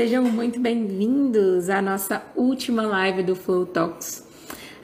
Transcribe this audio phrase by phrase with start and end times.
[0.00, 4.26] sejam muito bem-vindos à nossa última live do Flow Talks.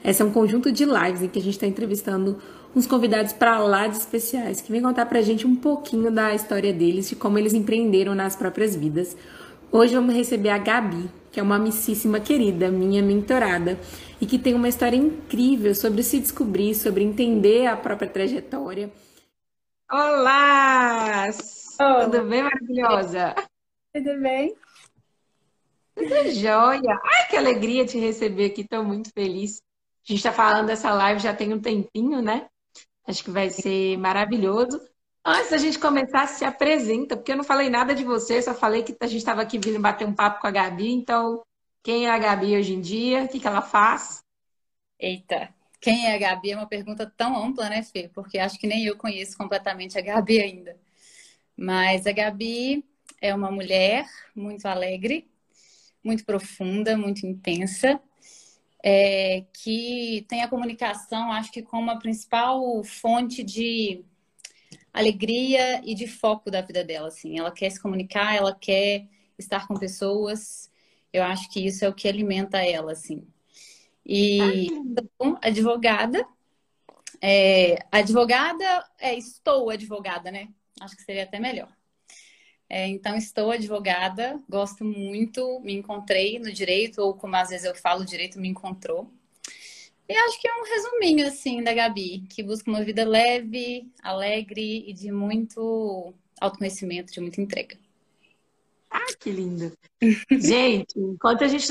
[0.04, 2.36] Essa é um conjunto de lives em que a gente está entrevistando
[2.74, 6.34] uns convidados para lá de especiais que vêm contar para a gente um pouquinho da
[6.34, 9.16] história deles, de como eles empreenderam nas próprias vidas.
[9.72, 13.80] Hoje vamos receber a Gabi, que é uma amicíssima querida, minha mentorada,
[14.20, 18.90] e que tem uma história incrível sobre se descobrir, sobre entender a própria trajetória.
[19.90, 21.30] Olá!
[21.80, 22.04] Oh.
[22.04, 23.34] Tudo bem, maravilhosa?
[23.94, 24.54] Tudo bem?
[25.96, 27.00] Tudo jóia!
[27.02, 29.62] Ai, que alegria te receber aqui, estou muito feliz.
[30.06, 32.46] A gente está falando dessa live já tem um tempinho, né?
[33.08, 34.78] Acho que vai ser maravilhoso.
[35.24, 38.82] Antes da gente começar, se apresenta, porque eu não falei nada de você, só falei
[38.82, 40.92] que a gente estava aqui vindo bater um papo com a Gabi.
[40.92, 41.42] Então,
[41.82, 43.24] quem é a Gabi hoje em dia?
[43.24, 44.22] O que, que ela faz?
[44.98, 45.48] Eita,
[45.80, 48.08] quem é a Gabi é uma pergunta tão ampla, né, Fê?
[48.14, 50.76] Porque acho que nem eu conheço completamente a Gabi ainda.
[51.56, 52.84] Mas a Gabi
[53.20, 55.26] é uma mulher muito alegre,
[56.06, 58.00] muito profunda, muito intensa,
[58.82, 64.04] é, que tem a comunicação, acho que como a principal fonte de
[64.96, 67.38] alegria e de foco da vida dela, assim.
[67.38, 69.06] Ela quer se comunicar, ela quer
[69.38, 70.70] estar com pessoas.
[71.12, 73.26] Eu acho que isso é o que alimenta ela, assim.
[74.04, 76.26] E então, advogada,
[77.20, 80.48] é, advogada, é, estou advogada, né?
[80.80, 81.75] Acho que seria até melhor.
[82.68, 87.74] É, então, estou advogada, gosto muito, me encontrei no direito, ou como às vezes eu
[87.74, 89.08] falo, o direito me encontrou.
[90.08, 94.84] E acho que é um resuminho, assim, da Gabi, que busca uma vida leve, alegre
[94.88, 97.76] e de muito autoconhecimento, de muita entrega.
[98.90, 99.76] Ah, que lindo!
[100.30, 101.68] Gente, enquanto a gente.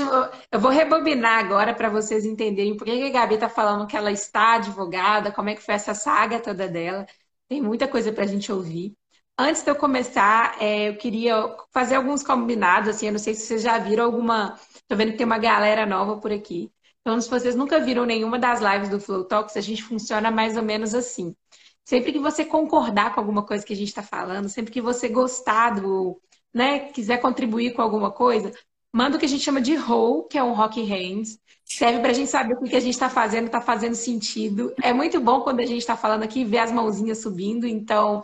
[0.51, 4.11] Eu vou rebobinar agora para vocês entenderem por que a Gabi está falando que ela
[4.11, 7.05] está advogada, como é que foi essa saga toda dela.
[7.47, 8.95] Tem muita coisa para a gente ouvir.
[9.38, 11.35] Antes de eu começar, é, eu queria
[11.73, 14.57] fazer alguns combinados, assim, eu não sei se vocês já viram alguma.
[14.88, 16.72] Tô vendo que tem uma galera nova por aqui.
[17.01, 20.56] Então, se vocês nunca viram nenhuma das lives do Flow Talks, a gente funciona mais
[20.56, 21.35] ou menos assim.
[21.84, 25.09] Sempre que você concordar com alguma coisa que a gente está falando, sempre que você
[25.09, 26.19] gostar do,
[26.53, 28.52] né, quiser contribuir com alguma coisa,
[28.94, 31.38] manda o que a gente chama de roll, que é um rock hands.
[31.66, 34.73] Serve para a gente saber o que a gente está fazendo, está fazendo sentido.
[34.81, 37.67] É muito bom quando a gente está falando aqui ver as mãozinhas subindo.
[37.67, 38.23] Então,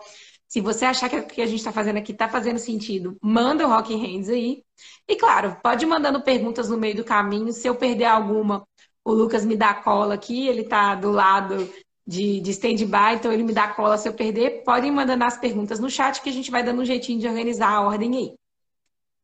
[0.52, 3.66] se você achar que o que a gente está fazendo aqui está fazendo sentido, manda
[3.66, 4.66] o Rock Hands aí.
[5.08, 7.54] E claro, pode ir mandando perguntas no meio do caminho.
[7.54, 8.68] Se eu perder alguma,
[9.02, 11.74] o Lucas me dá cola aqui, ele está do lado
[12.06, 14.66] de, de stand-by, então ele me dá cola se eu perder.
[14.66, 17.70] Podem mandando as perguntas no chat que a gente vai dando um jeitinho de organizar
[17.70, 18.36] a ordem aí.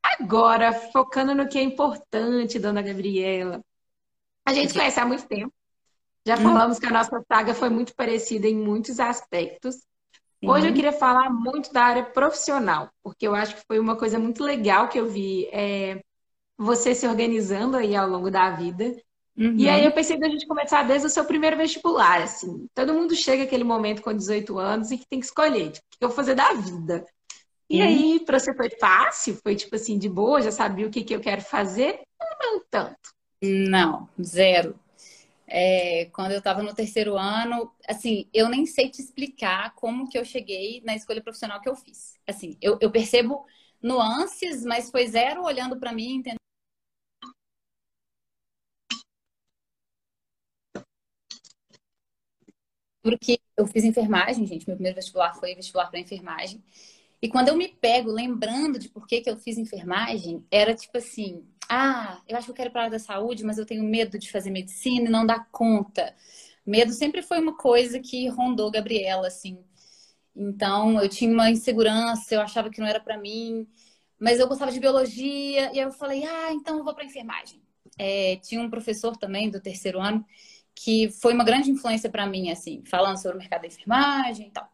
[0.01, 3.61] Agora, focando no que é importante, dona Gabriela.
[4.45, 5.53] A gente conhece há muito tempo.
[6.25, 6.43] Já hum.
[6.43, 9.85] falamos que a nossa saga foi muito parecida em muitos aspectos.
[10.43, 14.19] Hoje eu queria falar muito da área profissional, porque eu acho que foi uma coisa
[14.19, 15.99] muito legal que eu vi é,
[16.57, 18.95] você se organizando aí ao longo da vida.
[19.35, 19.55] Uhum.
[19.55, 22.67] E aí eu pensei da gente começar desde o seu primeiro vestibular, assim.
[22.73, 25.97] Todo mundo chega aquele momento com 18 anos e que tem que escolher, tipo, o
[25.97, 27.05] que eu vou fazer da vida.
[27.69, 27.87] E uhum.
[27.87, 29.37] aí, para você foi fácil?
[29.43, 31.99] Foi tipo assim, de boa, já sabia o que, que eu quero fazer?
[32.41, 33.11] Não tanto.
[33.41, 34.75] Não, zero
[35.47, 40.17] é, quando eu estava no terceiro ano, assim, eu nem sei te explicar como que
[40.17, 42.19] eu cheguei na escolha profissional que eu fiz.
[42.27, 43.45] Assim, eu, eu percebo
[43.81, 46.37] nuances, mas foi zero olhando para mim, entendendo.
[53.01, 54.67] Porque eu fiz enfermagem, gente.
[54.67, 56.63] Meu primeiro vestibular foi vestibular para enfermagem.
[57.21, 60.97] E quando eu me pego lembrando de por que, que eu fiz enfermagem, era tipo
[60.97, 63.65] assim: ah, eu acho que eu quero ir para a área da saúde, mas eu
[63.65, 66.15] tenho medo de fazer medicina e não dar conta.
[66.65, 69.63] Medo sempre foi uma coisa que rondou Gabriela, assim.
[70.35, 73.67] Então, eu tinha uma insegurança, eu achava que não era para mim,
[74.19, 77.61] mas eu gostava de biologia, e aí eu falei: ah, então eu vou para enfermagem.
[77.97, 80.23] É, tinha um professor também do terceiro ano
[80.75, 84.51] que foi uma grande influência para mim, assim, falando sobre o mercado da enfermagem e
[84.51, 84.69] tal.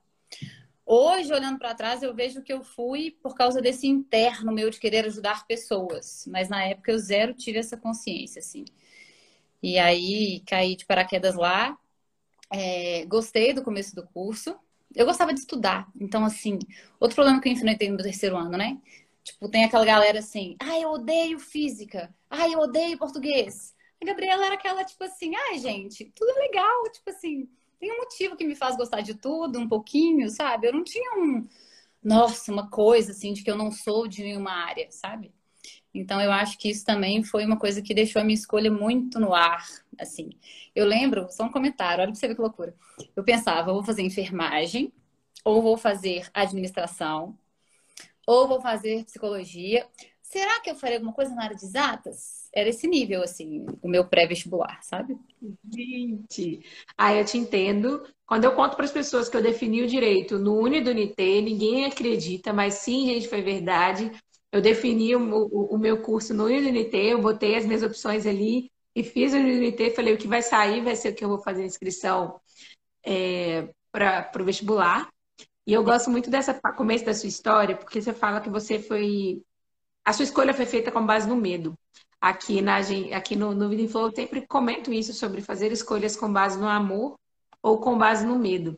[0.86, 4.80] Hoje, olhando para trás, eu vejo que eu fui por causa desse interno meu de
[4.80, 6.26] querer ajudar pessoas.
[6.28, 8.66] Mas na época eu zero tive essa consciência, assim.
[9.62, 11.78] E aí caí de paraquedas lá.
[12.52, 14.56] É, gostei do começo do curso.
[14.96, 15.90] Eu gostava de estudar.
[16.00, 16.60] Então, assim,
[17.00, 18.80] outro problema que eu enfrentei no terceiro ano, né?
[19.24, 23.74] Tipo, tem aquela galera assim, ai, ah, eu odeio física, ai, ah, eu odeio português.
[24.02, 27.50] A Gabriela era aquela, tipo assim, ai, gente, tudo é legal, tipo assim,
[27.84, 30.68] tem um motivo que me faz gostar de tudo, um pouquinho, sabe?
[30.68, 31.46] Eu não tinha um,
[32.02, 35.34] nossa, uma coisa assim de que eu não sou de nenhuma área, sabe?
[35.94, 39.20] Então eu acho que isso também foi uma coisa que deixou a minha escolha muito
[39.20, 39.66] no ar,
[40.00, 40.30] assim.
[40.74, 42.74] Eu lembro, só um comentário, olha pra você ver que loucura.
[43.18, 44.94] Eu pensava, vou fazer enfermagem,
[45.44, 47.38] ou vou fazer administração,
[48.26, 49.86] ou vou fazer psicologia.
[50.34, 52.50] Será que eu faria alguma coisa na área de exatas?
[52.52, 55.16] Era esse nível, assim, o meu pré-vestibular, sabe?
[55.72, 56.66] Gente,
[56.98, 58.04] aí eu te entendo.
[58.26, 61.40] Quando eu conto para as pessoas que eu defini o direito no Uni do Unité,
[61.40, 64.12] ninguém acredita, mas sim, gente, foi verdade.
[64.52, 67.84] Eu defini o, o, o meu curso no Uni do Unité, eu botei as minhas
[67.84, 71.10] opções ali e fiz o Uni do Unité, falei, o que vai sair vai ser
[71.10, 72.40] o que eu vou fazer inscrição
[73.06, 75.08] é, para o vestibular.
[75.68, 79.44] E eu gosto muito dessa começo da sua história, porque você fala que você foi
[80.04, 81.78] a sua escolha foi feita com base no medo.
[82.20, 82.78] Aqui, na,
[83.16, 86.58] aqui no, no Vida em Flow eu sempre comento isso sobre fazer escolhas com base
[86.58, 87.16] no amor
[87.62, 88.78] ou com base no medo.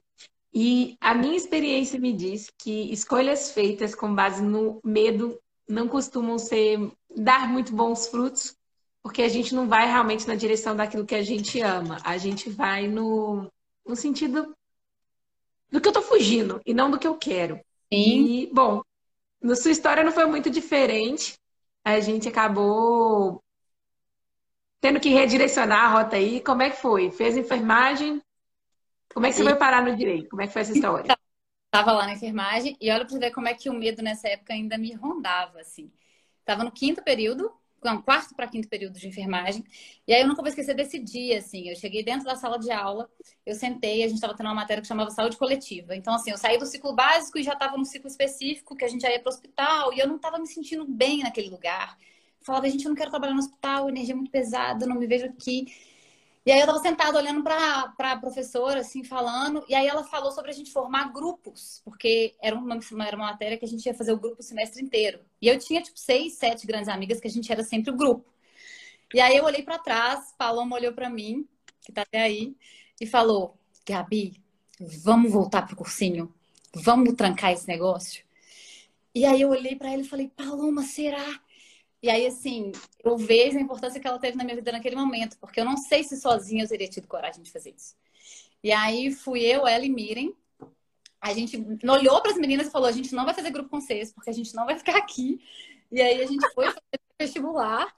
[0.54, 5.38] E a minha experiência me diz que escolhas feitas com base no medo
[5.68, 8.56] não costumam ser dar muito bons frutos,
[9.04, 11.98] porque a gente não vai realmente na direção daquilo que a gente ama.
[12.04, 13.51] A gente vai no,
[13.86, 14.56] no sentido
[15.72, 17.60] do que eu tô fugindo e não do que eu quero.
[17.92, 18.25] Sim.
[18.25, 18.81] E, bom,
[19.42, 21.38] na sua história não foi muito diferente.
[21.84, 23.44] A gente acabou
[24.82, 26.42] tendo que redirecionar a rota aí.
[26.42, 27.12] Como é que foi?
[27.12, 28.22] Fez enfermagem?
[29.14, 29.46] Como é que você e...
[29.46, 30.30] foi parar no direito?
[30.30, 31.16] Como é que foi essa história?
[31.72, 34.30] Tava lá na enfermagem e olha para você ver como é que o medo nessa
[34.30, 35.92] época ainda me rondava, assim.
[36.46, 37.52] Tava no quinto período,
[37.86, 39.64] não, quarto para quinto período de enfermagem.
[40.08, 41.70] E aí eu nunca vou esquecer desse dia, assim.
[41.70, 43.10] Eu cheguei dentro da sala de aula,
[43.46, 45.96] eu sentei, a gente estava tendo uma matéria que chamava saúde coletiva.
[45.96, 48.88] Então, assim, eu saí do ciclo básico e já estava no ciclo específico, que a
[48.88, 51.98] gente já ia para o hospital, e eu não estava me sentindo bem naquele lugar.
[52.40, 55.08] Eu falava, gente, eu não quero trabalhar no hospital, energia é muito pesada, não me
[55.08, 55.66] vejo aqui.
[56.46, 60.32] E aí eu estava sentada olhando para a professora, assim, falando, e aí ela falou
[60.32, 62.78] sobre a gente formar grupos, porque era uma,
[63.08, 65.20] era uma matéria que a gente ia fazer o grupo o semestre inteiro.
[65.42, 68.32] E eu tinha, tipo, seis, sete grandes amigas que a gente era sempre o grupo.
[69.14, 71.48] E aí eu olhei para trás, Paloma olhou para mim,
[71.82, 72.56] que está até aí,
[73.02, 73.58] e falou:
[73.88, 74.40] Gabi,
[74.80, 76.34] vamos voltar pro cursinho?
[76.76, 78.24] Vamos trancar esse negócio?
[79.16, 81.26] E aí eu olhei para ela e falei: Paloma, será?
[82.06, 82.72] E aí, assim,
[83.04, 85.75] eu vejo a importância que ela teve na minha vida naquele momento, porque eu não
[85.75, 87.96] sei se sozinha eu teria tido coragem de fazer isso.
[88.63, 90.31] E aí fui eu, ela e Miren.
[91.19, 93.81] A gente olhou para as meninas e falou: a gente não vai fazer grupo com
[93.81, 95.42] vocês, porque a gente não vai ficar aqui.
[95.92, 97.92] E aí a gente foi fazer vestibular.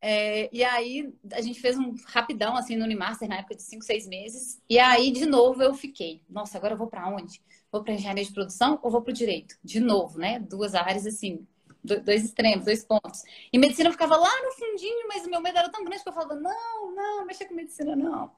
[0.00, 3.84] É, e aí a gente fez um rapidão assim no Unimaster na época de 5,
[3.84, 4.58] 6 meses.
[4.70, 6.22] E aí, de novo, eu fiquei.
[6.30, 7.42] Nossa, agora eu vou para onde?
[7.70, 9.58] Vou para engenharia de produção ou vou para o direito?
[9.62, 10.38] De novo, né?
[10.38, 11.46] Duas áreas assim
[11.82, 13.22] dois extremos, dois pontos.
[13.52, 16.12] E medicina ficava lá no fundinho, mas o meu medo era tão grande que eu
[16.12, 18.32] falava, não, não, mexa com medicina, não.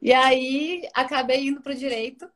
[0.00, 2.28] E aí acabei indo para o direito.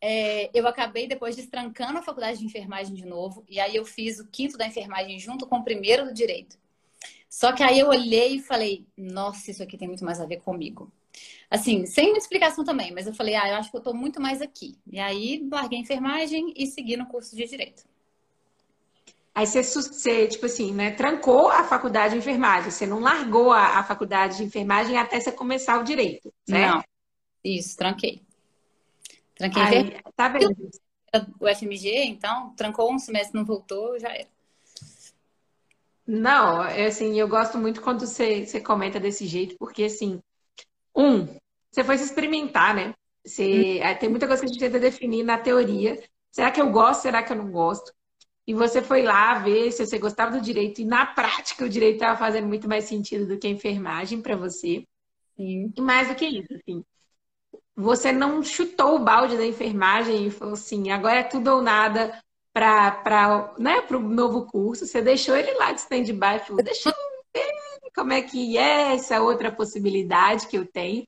[0.00, 4.20] É, eu acabei depois destrancando a faculdade de enfermagem de novo, e aí eu fiz
[4.20, 6.58] o quinto da enfermagem junto com o primeiro do direito.
[7.28, 10.38] Só que aí eu olhei e falei, nossa, isso aqui tem muito mais a ver
[10.38, 10.92] comigo.
[11.50, 14.42] Assim, sem explicação também, mas eu falei, ah, eu acho que eu tô muito mais
[14.42, 14.78] aqui.
[14.90, 17.84] E aí larguei a enfermagem e segui no curso de direito.
[19.36, 22.70] Aí você, você, tipo assim, né, trancou a faculdade de enfermagem.
[22.70, 26.76] Você não largou a, a faculdade de enfermagem até você começar o direito, certo?
[26.76, 26.84] Não.
[27.44, 28.22] Isso, tranquei.
[29.34, 30.56] Tranquei Aí, Tá vendo?
[31.38, 34.26] O FMG, então, trancou um semestre, não voltou, já era.
[36.06, 40.18] Não, é assim, eu gosto muito quando você, você comenta desse jeito, porque assim,
[40.96, 41.26] um,
[41.70, 42.94] você foi se experimentar, né?
[43.22, 43.98] Você, hum.
[44.00, 46.02] Tem muita coisa que a gente tenta definir na teoria.
[46.30, 47.02] Será que eu gosto?
[47.02, 47.92] Será que eu não gosto?
[48.46, 51.96] E você foi lá ver se você gostava do direito, e na prática o direito
[51.96, 54.84] estava fazendo muito mais sentido do que a enfermagem para você.
[55.36, 55.72] Sim.
[55.76, 56.84] E mais do que isso, assim,
[57.74, 62.18] você não chutou o balde da enfermagem e falou assim, agora é tudo ou nada
[62.52, 66.94] para né, o novo curso, você deixou ele lá de stand-by, falou, deixa eu
[67.34, 67.52] ver
[67.94, 71.04] como é que é essa outra possibilidade que eu tenho.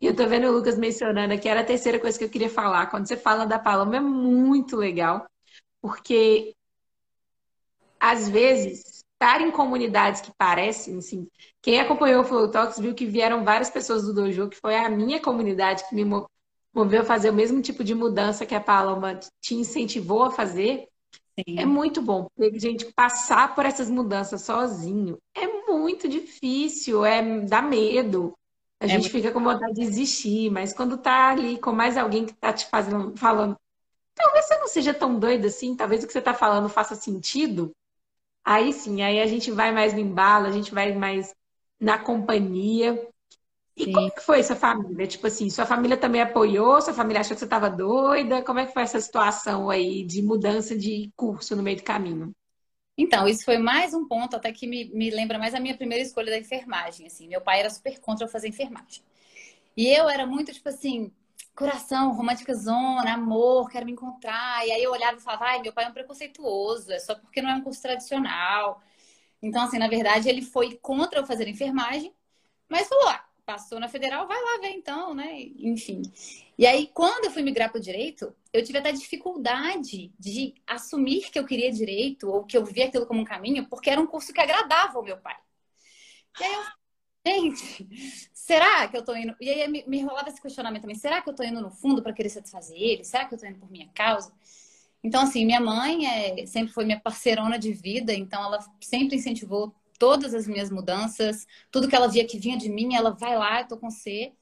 [0.00, 2.48] E eu tô vendo o Lucas mencionando aqui, era a terceira coisa que eu queria
[2.48, 2.86] falar.
[2.86, 5.26] Quando você fala da Paloma, é muito legal,
[5.82, 6.54] porque
[8.00, 11.28] às vezes, estar em comunidades que parecem, assim,
[11.60, 14.88] quem acompanhou o Flow Talks viu que vieram várias pessoas do dojo, que foi a
[14.88, 16.04] minha comunidade que me
[16.74, 20.88] moveu a fazer o mesmo tipo de mudança que a Paloma te incentivou a fazer.
[21.38, 21.58] Sim.
[21.58, 27.40] É muito bom, porque a gente passar por essas mudanças sozinho é muito difícil, é
[27.40, 28.34] dá medo.
[28.80, 29.12] A é gente muito...
[29.12, 32.66] fica com vontade de desistir, mas quando tá ali com mais alguém que tá te
[32.66, 33.56] fazendo, falando,
[34.14, 37.70] talvez você não seja tão doido assim, talvez o que você tá falando faça sentido,
[38.52, 41.32] Aí sim, aí a gente vai mais no embalo, a gente vai mais
[41.80, 43.08] na companhia.
[43.76, 43.92] E sim.
[43.92, 45.06] como que foi sua família?
[45.06, 46.80] Tipo assim, sua família também apoiou?
[46.82, 48.42] Sua família achou que você estava doida?
[48.44, 52.32] Como é que foi essa situação aí de mudança de curso no meio do caminho?
[52.96, 56.04] Então, isso foi mais um ponto até que me, me lembra mais a minha primeira
[56.04, 57.06] escolha da enfermagem.
[57.06, 59.02] Assim, meu pai era super contra eu fazer enfermagem.
[59.76, 61.12] E eu era muito, tipo assim,
[61.60, 64.66] coração, romântica zona, amor, quero me encontrar.
[64.66, 67.42] E aí eu olhava e falava, ai, meu pai é um preconceituoso, é só porque
[67.42, 68.82] não é um curso tradicional.
[69.42, 72.14] Então, assim, na verdade, ele foi contra eu fazer enfermagem,
[72.68, 75.38] mas falou, ah, passou na federal, vai lá ver então, né?
[75.58, 76.00] Enfim.
[76.56, 81.30] E aí, quando eu fui migrar para o direito, eu tive até dificuldade de assumir
[81.30, 84.06] que eu queria direito ou que eu via aquilo como um caminho, porque era um
[84.06, 85.36] curso que agradava ao meu pai.
[86.40, 86.62] E aí eu,
[87.26, 89.34] gente, será que eu tô indo.
[89.40, 92.12] E aí me, rolava esse questionamento também: será que eu tô indo no fundo para
[92.12, 93.04] querer satisfazer ele?
[93.04, 94.32] Será que eu tô indo por minha causa?
[95.02, 99.74] Então, assim, minha mãe é, sempre foi minha parceirona de vida, então ela sempre incentivou
[99.98, 103.60] todas as minhas mudanças, tudo que ela via que vinha de mim, ela vai lá,
[103.60, 104.32] eu tô com você.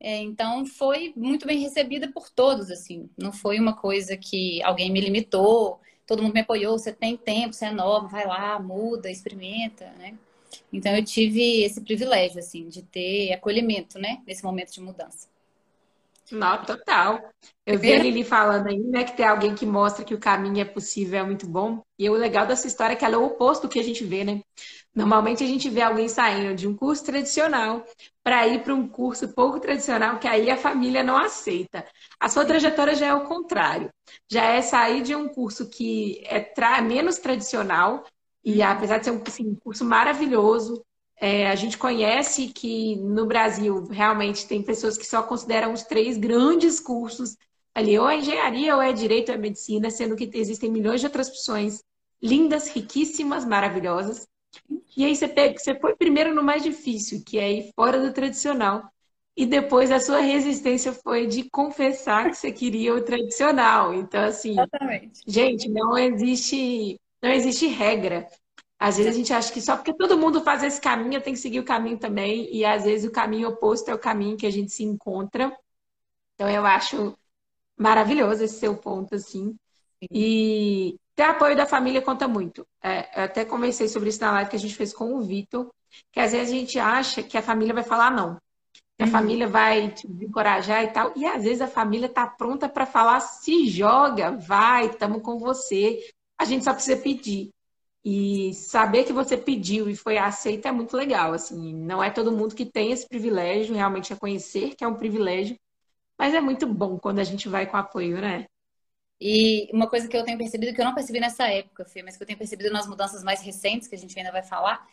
[0.00, 3.10] É, então foi muito bem recebida por todos, assim.
[3.16, 7.54] Não foi uma coisa que alguém me limitou, todo mundo me apoiou, você tem tempo,
[7.54, 10.16] você é nova, vai lá, muda, experimenta, né?
[10.72, 15.28] Então eu tive esse privilégio, assim, de ter acolhimento, né, nesse momento de mudança.
[16.30, 17.20] Não, total.
[17.64, 20.60] Eu vi a Lili falando aí, né, que tem alguém que mostra que o caminho
[20.60, 21.82] é possível, é muito bom.
[21.98, 24.04] E o legal dessa história é que ela é o oposto do que a gente
[24.04, 24.42] vê, né?
[24.94, 27.84] Normalmente a gente vê alguém saindo de um curso tradicional
[28.22, 31.84] para ir para um curso pouco tradicional, que aí a família não aceita.
[32.18, 33.90] A sua trajetória já é o contrário.
[34.30, 38.04] Já é sair de um curso que é tra menos tradicional,
[38.44, 40.84] e apesar de ser um, assim, curso maravilhoso,
[41.20, 46.16] é, a gente conhece que no Brasil realmente tem pessoas que só consideram os três
[46.16, 47.36] grandes cursos
[47.74, 51.06] ali, ou é engenharia, ou é direito, ou é medicina, sendo que existem milhões de
[51.06, 51.82] outras opções
[52.22, 54.26] lindas, riquíssimas, maravilhosas.
[54.96, 58.12] E aí você, pega, você foi primeiro no mais difícil, que é ir fora do
[58.12, 58.90] tradicional.
[59.36, 63.94] E depois a sua resistência foi de confessar que você queria o tradicional.
[63.94, 65.20] Então, assim, Exatamente.
[65.24, 68.28] gente, não existe, não existe regra.
[68.78, 71.34] Às vezes a gente acha que só porque todo mundo faz esse caminho, eu tenho
[71.34, 72.48] que seguir o caminho também.
[72.54, 75.56] E às vezes o caminho oposto é o caminho que a gente se encontra.
[76.34, 77.18] Então eu acho
[77.76, 79.56] maravilhoso esse seu ponto, assim.
[80.10, 82.64] E ter apoio da família conta muito.
[82.80, 85.68] É, eu até conversei sobre isso na live que a gente fez com o Vitor,
[86.12, 88.36] que às vezes a gente acha que a família vai falar não.
[88.96, 89.12] Que a uhum.
[89.12, 91.12] família vai te encorajar e tal.
[91.16, 95.98] E às vezes a família está pronta para falar: se joga, vai, estamos com você.
[96.38, 97.50] A gente só precisa pedir.
[98.04, 101.32] E saber que você pediu e foi aceito é muito legal.
[101.32, 105.56] Assim, não é todo mundo que tem esse privilégio, realmente reconhecer que é um privilégio,
[106.18, 108.46] mas é muito bom quando a gente vai com apoio, né?
[109.20, 112.16] E uma coisa que eu tenho percebido, que eu não percebi nessa época, Fê, mas
[112.16, 114.86] que eu tenho percebido nas mudanças mais recentes, que a gente ainda vai falar,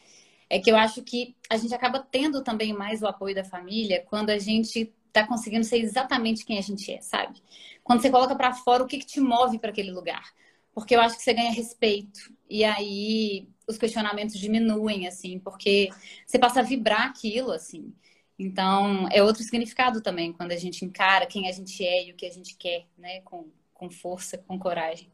[0.50, 4.04] é que eu acho que a gente acaba tendo também mais o apoio da família
[4.10, 7.42] quando a gente tá conseguindo ser exatamente quem a gente é, sabe?
[7.84, 10.24] Quando você coloca para fora o que, que te move para aquele lugar.
[10.76, 12.20] Porque eu acho que você ganha respeito.
[12.50, 15.90] E aí os questionamentos diminuem, assim, porque
[16.28, 17.96] você passa a vibrar aquilo, assim.
[18.38, 22.16] Então, é outro significado também, quando a gente encara quem a gente é e o
[22.16, 25.10] que a gente quer, né, com, com força, com coragem.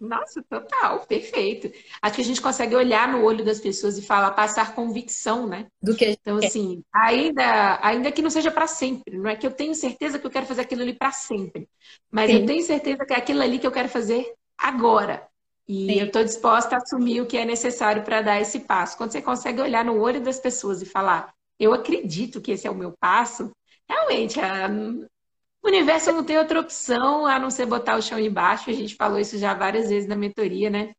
[0.00, 1.70] Nossa, total, perfeito.
[2.00, 5.66] Acho que a gente consegue olhar no olho das pessoas e falar, passar convicção, né?
[5.82, 9.50] Do que Então, assim, ainda, ainda que não seja para sempre, não é que eu
[9.50, 11.68] tenho certeza que eu quero fazer aquilo ali para sempre,
[12.10, 12.40] mas Sim.
[12.40, 15.26] eu tenho certeza que é aquilo ali que eu quero fazer agora.
[15.68, 16.00] E Sim.
[16.00, 18.96] eu estou disposta a assumir o que é necessário para dar esse passo.
[18.96, 22.70] Quando você consegue olhar no olho das pessoas e falar, eu acredito que esse é
[22.70, 23.50] o meu passo,
[23.88, 24.68] realmente, a,
[25.62, 28.70] o universo não tem outra opção a não ser botar o chão embaixo.
[28.70, 30.94] A gente falou isso já várias vezes na mentoria, né?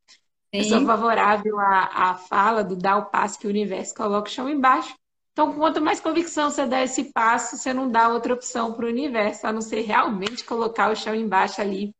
[0.54, 0.60] Sim.
[0.60, 4.32] Eu sou favorável à, à fala do dar o passo que o universo coloca o
[4.32, 4.96] chão embaixo.
[5.32, 8.90] Então, quanto mais convicção você dá esse passo, você não dá outra opção para o
[8.90, 11.96] universo, a não ser realmente colocar o chão embaixo ali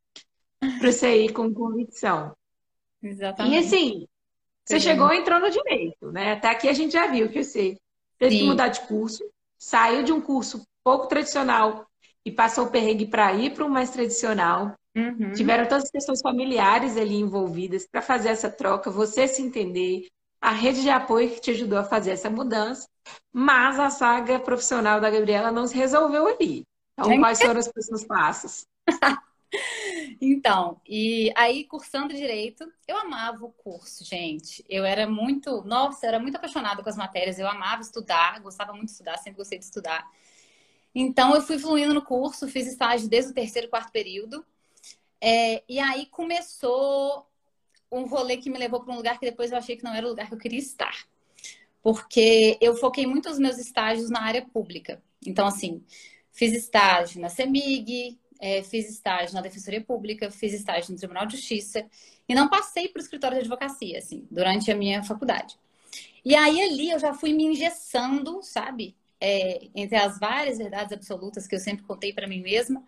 [0.60, 2.36] para você ir com convicção.
[3.02, 3.56] Exatamente.
[3.56, 4.08] E assim,
[4.66, 4.88] você Sim.
[4.88, 6.34] chegou e entrou no direito, né?
[6.34, 7.78] Até aqui a gente já viu que você
[8.20, 8.42] teve Sim.
[8.42, 9.24] que mudar de curso,
[9.58, 11.88] saiu de um curso pouco tradicional
[12.26, 14.74] e passou o perrengue para ir para o mais tradicional.
[14.96, 15.32] Uhum.
[15.34, 20.08] Tiveram todas as questões familiares ali envolvidas para fazer essa troca, você se entender,
[20.42, 22.88] a rede de apoio que te ajudou a fazer essa mudança,
[23.32, 26.64] mas a saga profissional da Gabriela não se resolveu ali.
[26.94, 28.66] Então, quais foram os próximos passos?
[30.20, 34.66] então, e aí cursando direito, eu amava o curso, gente.
[34.68, 38.74] Eu era muito, nossa, eu era muito apaixonada com as matérias, eu amava estudar, gostava
[38.74, 40.06] muito de estudar, sempre gostei de estudar.
[40.94, 44.46] Então, eu fui fluindo no curso, fiz estágio desde o terceiro quarto período.
[45.20, 47.28] É, e aí começou
[47.92, 50.06] um rolê que me levou para um lugar que depois eu achei que não era
[50.06, 51.06] o lugar que eu queria estar.
[51.82, 55.02] Porque eu foquei muito os meus estágios na área pública.
[55.26, 55.84] Então, assim,
[56.32, 61.38] fiz estágio na CEMIG, é, fiz estágio na Defensoria Pública, fiz estágio no Tribunal de
[61.38, 61.86] Justiça
[62.28, 65.60] e não passei para o escritório de advocacia, assim, durante a minha faculdade.
[66.26, 68.96] E aí ali eu já fui me engessando, sabe?
[69.22, 72.84] É, entre as várias verdades absolutas que eu sempre contei para mim mesma,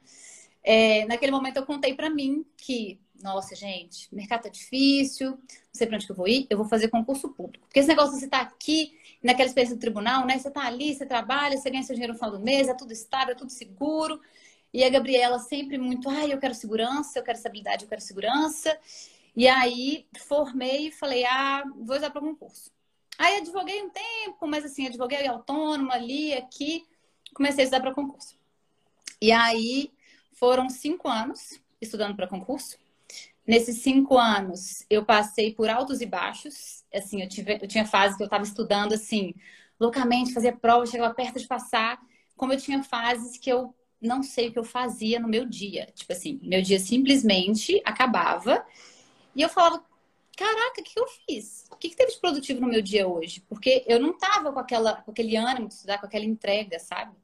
[0.64, 5.40] é, naquele momento eu contei para mim que, nossa, gente, mercado tá difícil, não
[5.74, 7.68] sei para onde que eu vou ir, eu vou fazer concurso público.
[7.68, 10.38] Porque esse negócio você tá aqui, naquela experiência do tribunal, né?
[10.38, 12.92] Você tá ali, você trabalha, você ganha seu dinheiro no final do mês, é tudo
[12.92, 14.20] estável, é tudo seguro.
[14.74, 18.78] E a Gabriela sempre muito, ai, eu quero segurança, eu quero estabilidade, eu quero segurança.
[19.36, 22.72] E aí formei e falei, ah, vou usar para concurso.
[23.18, 26.86] Aí advoguei um tempo, mas assim, advoguei autônoma ali, aqui,
[27.34, 28.36] comecei a estudar para concurso.
[29.22, 29.92] E aí
[30.34, 32.78] foram cinco anos estudando para concurso.
[33.46, 36.84] Nesses cinco anos, eu passei por altos e baixos.
[36.94, 39.34] Assim, eu, tive, eu tinha fase que eu estava estudando assim,
[39.80, 42.00] loucamente, fazia prova, chegava perto de passar.
[42.36, 45.88] Como eu tinha fases que eu não sei o que eu fazia no meu dia.
[45.94, 48.66] Tipo assim, meu dia simplesmente acabava
[49.36, 49.84] e eu falava,
[50.38, 51.66] caraca, o que eu fiz?
[51.72, 53.42] O que, teve de produtivo no meu dia hoje?
[53.42, 57.16] Porque eu não tava com, aquela, com aquele ânimo de estudar, com aquela entrega, sabe?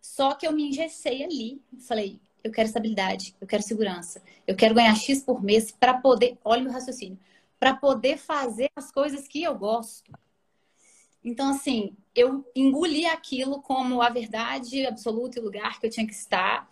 [0.00, 1.62] Só que eu me engessei ali.
[1.86, 6.38] Falei, eu quero estabilidade, eu quero segurança, eu quero ganhar X por mês para poder,
[6.44, 7.18] olha meu raciocínio,
[7.58, 10.10] para poder fazer as coisas que eu gosto.
[11.22, 16.14] Então, assim, eu engoli aquilo como a verdade absoluta e lugar que eu tinha que
[16.14, 16.66] estar.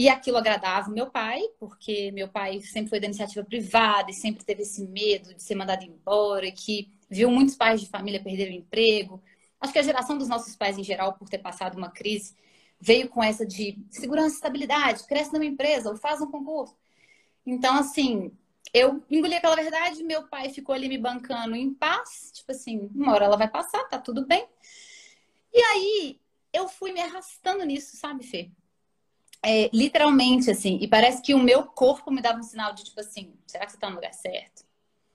[0.00, 4.42] E aquilo agradava meu pai, porque meu pai sempre foi da iniciativa privada e sempre
[4.42, 8.56] teve esse medo de ser mandado embora, e que viu muitos pais de família perderem
[8.56, 9.22] o emprego.
[9.60, 12.34] Acho que a geração dos nossos pais, em geral, por ter passado uma crise,
[12.80, 16.74] veio com essa de segurança e estabilidade, cresce numa empresa ou faz um concurso.
[17.44, 18.32] Então, assim,
[18.72, 23.12] eu engoli aquela verdade, meu pai ficou ali me bancando em paz, tipo assim, uma
[23.12, 24.48] hora ela vai passar, tá tudo bem.
[25.52, 26.20] E aí
[26.54, 28.50] eu fui me arrastando nisso, sabe, Fê?
[29.42, 33.00] É, literalmente, assim, e parece que o meu corpo me dava um sinal de tipo
[33.00, 34.64] assim, será que você tá no lugar certo?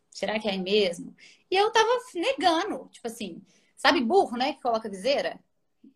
[0.10, 1.15] Será que é aí mesmo?
[1.51, 3.44] E eu tava negando, tipo assim,
[3.75, 5.39] sabe burro, né, que coloca viseira?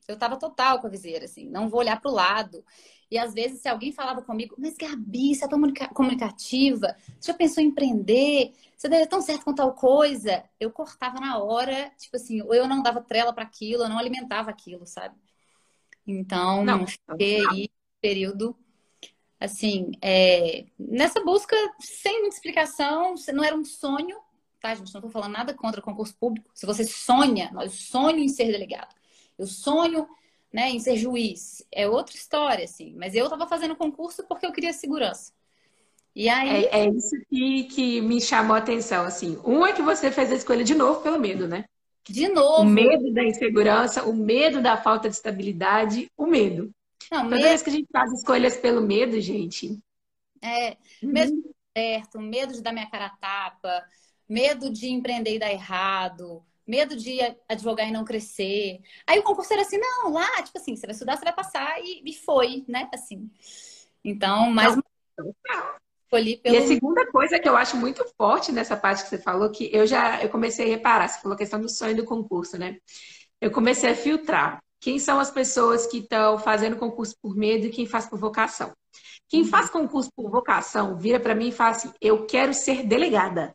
[0.08, 2.64] Eu tava total com a viseira, assim, não vou olhar pro lado.
[3.10, 5.60] E às vezes, se alguém falava comigo, mas Gabi, você é tão
[5.94, 8.54] comunicativa, você já pensou em empreender?
[8.78, 10.44] Você deve tão certo com tal coisa?
[10.60, 13.98] Eu cortava na hora, tipo assim, ou eu não dava trela para aquilo, eu não
[13.98, 15.16] alimentava aquilo, sabe?
[16.06, 17.70] Então, não, fiquei aí
[18.02, 18.56] período,
[19.40, 24.18] assim, é, nessa busca sem muita explicação, não era um sonho,
[24.60, 24.94] tá, gente?
[24.94, 26.50] Não tô falando nada contra o concurso público.
[26.54, 28.94] Se você sonha, nós sonho em ser delegado.
[29.38, 30.08] Eu sonho
[30.52, 31.66] né, em ser juiz.
[31.72, 32.94] É outra história, assim.
[32.98, 35.32] Mas eu estava fazendo concurso porque eu queria segurança.
[36.16, 36.66] E aí...
[36.66, 39.40] É, é, isso que, que me chamou a atenção, assim.
[39.46, 41.66] Um é que você fez a escolha de novo pelo medo, né?
[42.04, 42.64] De novo.
[42.64, 46.72] O medo da insegurança, o medo da falta de estabilidade, o medo.
[47.12, 49.80] Não, Toda vez que a gente faz escolhas pelo medo, gente.
[50.42, 51.12] É, uhum.
[51.12, 53.84] medo de certo, medo de dar minha cara a tapa,
[54.28, 58.80] medo de empreender e dar errado, medo de advogar e não crescer.
[59.08, 61.80] Aí o concurso era assim, não, lá, tipo assim, você vai estudar, você vai passar
[61.82, 62.90] e, e foi, né?
[62.94, 63.30] Assim.
[64.04, 64.84] Então, mais uma
[66.04, 66.56] escolhi pelo...
[66.56, 69.70] E a segunda coisa que eu acho muito forte nessa parte que você falou, que
[69.72, 72.78] eu já eu comecei a reparar, você falou a questão do sonho do concurso, né?
[73.40, 77.70] Eu comecei a filtrar quem são as pessoas que estão fazendo concurso por medo e
[77.70, 78.72] quem faz por vocação.
[79.28, 83.54] Quem faz concurso por vocação vira para mim e fala assim: eu quero ser delegada.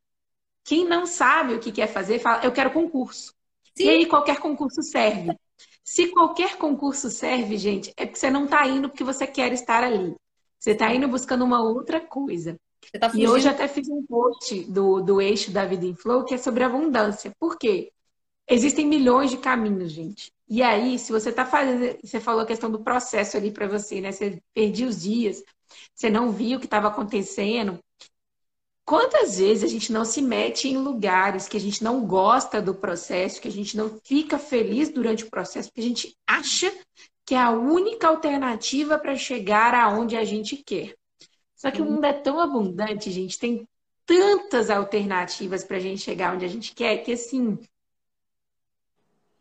[0.65, 3.35] Quem não sabe o que quer fazer, fala, eu quero concurso.
[3.77, 3.85] Sim.
[3.85, 5.37] E aí qualquer concurso serve.
[5.83, 9.83] Se qualquer concurso serve, gente, é porque você não está indo porque você quer estar
[9.83, 10.15] ali.
[10.59, 12.57] Você está indo buscando uma outra coisa.
[12.99, 16.35] Tá e hoje até fiz um post do, do eixo da vida em flow que
[16.35, 17.33] é sobre abundância.
[17.39, 17.93] Por quê?
[18.49, 20.33] Existem milhões de caminhos, gente.
[20.49, 24.01] E aí, se você está fazendo, você falou a questão do processo ali para você,
[24.01, 24.13] né?
[24.13, 25.43] Você perdia os dias,
[25.95, 27.79] você não viu o que estava acontecendo.
[28.85, 32.75] Quantas vezes a gente não se mete em lugares que a gente não gosta do
[32.75, 36.71] processo, que a gente não fica feliz durante o processo, porque a gente acha
[37.25, 40.95] que é a única alternativa para chegar aonde a gente quer.
[41.57, 43.67] Só que o mundo é tão abundante, gente, tem
[44.05, 47.59] tantas alternativas para a gente chegar onde a gente quer, que assim,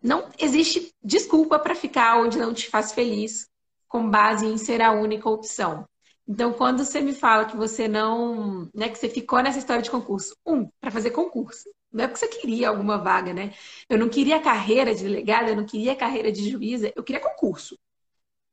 [0.04, 3.48] não existe desculpa para ficar onde não te faz feliz,
[3.88, 5.88] com base em ser a única opção.
[6.28, 9.92] Então, quando você me fala que você não, né, que você ficou nessa história de
[9.92, 13.54] concurso, um, para fazer concurso, não é porque você queria alguma vaga, né?
[13.90, 17.78] Eu não queria carreira de delegada, eu não queria carreira de juíza, eu queria concurso.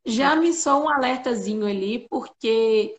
[0.05, 2.99] Já me sou um alertazinho ali, porque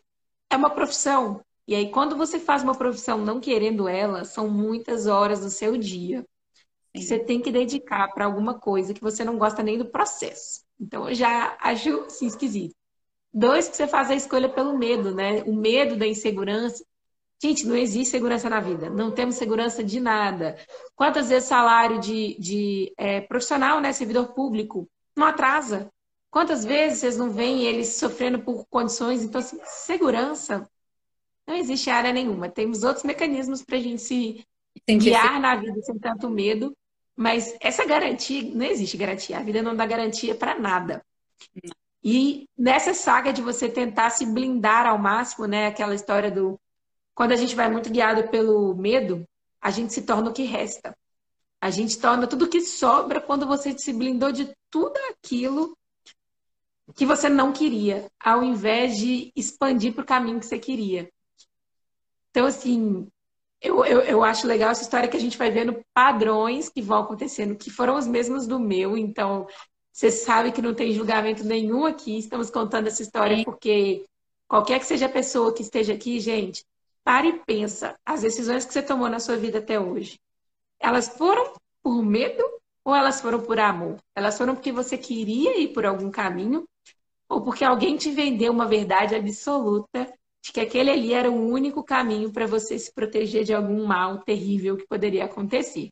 [0.50, 1.42] é uma profissão.
[1.68, 5.78] E aí, quando você faz uma profissão não querendo ela, são muitas horas do seu
[5.78, 6.26] dia
[6.94, 10.62] que você tem que dedicar para alguma coisa que você não gosta nem do processo.
[10.80, 12.76] Então, eu já acho assim, esquisito.
[13.34, 15.42] Dois, que você faz a escolha pelo medo, né?
[15.44, 16.84] O medo da insegurança.
[17.42, 18.90] Gente, não existe segurança na vida.
[18.90, 20.58] Não temos segurança de nada.
[20.96, 23.94] Quantas vezes salário de, de é, profissional, né?
[23.94, 25.90] Servidor público não atrasa.
[26.30, 29.24] Quantas vezes vocês não veem eles sofrendo por condições?
[29.24, 30.70] Então, assim, segurança
[31.48, 32.50] não existe área nenhuma.
[32.50, 34.46] Temos outros mecanismos para a gente se
[34.88, 36.76] guiar na vida sem tanto medo,
[37.22, 39.38] mas essa garantia, não existe garantia.
[39.38, 41.06] A vida não dá garantia para nada.
[42.04, 45.68] E nessa saga de você tentar se blindar ao máximo, né?
[45.68, 46.60] Aquela história do.
[47.14, 49.24] Quando a gente vai muito guiado pelo medo,
[49.62, 50.98] a gente se torna o que resta.
[51.62, 55.78] A gente torna tudo que sobra quando você se blindou de tudo aquilo
[56.96, 61.08] que você não queria, ao invés de expandir para o caminho que você queria.
[62.32, 63.08] Então, assim,
[63.62, 67.02] eu, eu, eu acho legal essa história que a gente vai vendo padrões que vão
[67.02, 68.98] acontecendo, que foram os mesmos do meu.
[68.98, 69.48] Então,
[69.92, 72.18] você sabe que não tem julgamento nenhum aqui.
[72.18, 74.06] Estamos contando essa história porque
[74.48, 76.66] qualquer que seja a pessoa que esteja aqui, gente,
[77.04, 77.96] pare e pensa.
[78.04, 80.20] As decisões que você tomou na sua vida até hoje,
[80.80, 82.44] elas foram por medo
[82.84, 83.98] ou elas foram por amor?
[84.16, 86.68] Elas foram porque você queria ir por algum caminho
[87.30, 91.84] ou porque alguém te vendeu uma verdade absoluta de que aquele ali era o único
[91.84, 95.90] caminho para você se proteger de algum mal terrível que poderia acontecer.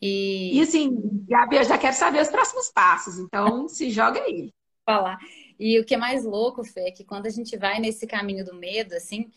[0.00, 0.56] E...
[0.56, 0.90] e assim,
[1.26, 4.52] Gabi, eu já quero saber os próximos passos, então se joga aí.
[4.84, 5.18] Falar.
[5.58, 8.44] E o que é mais louco, Fê, é que quando a gente vai nesse caminho
[8.44, 9.30] do medo, assim,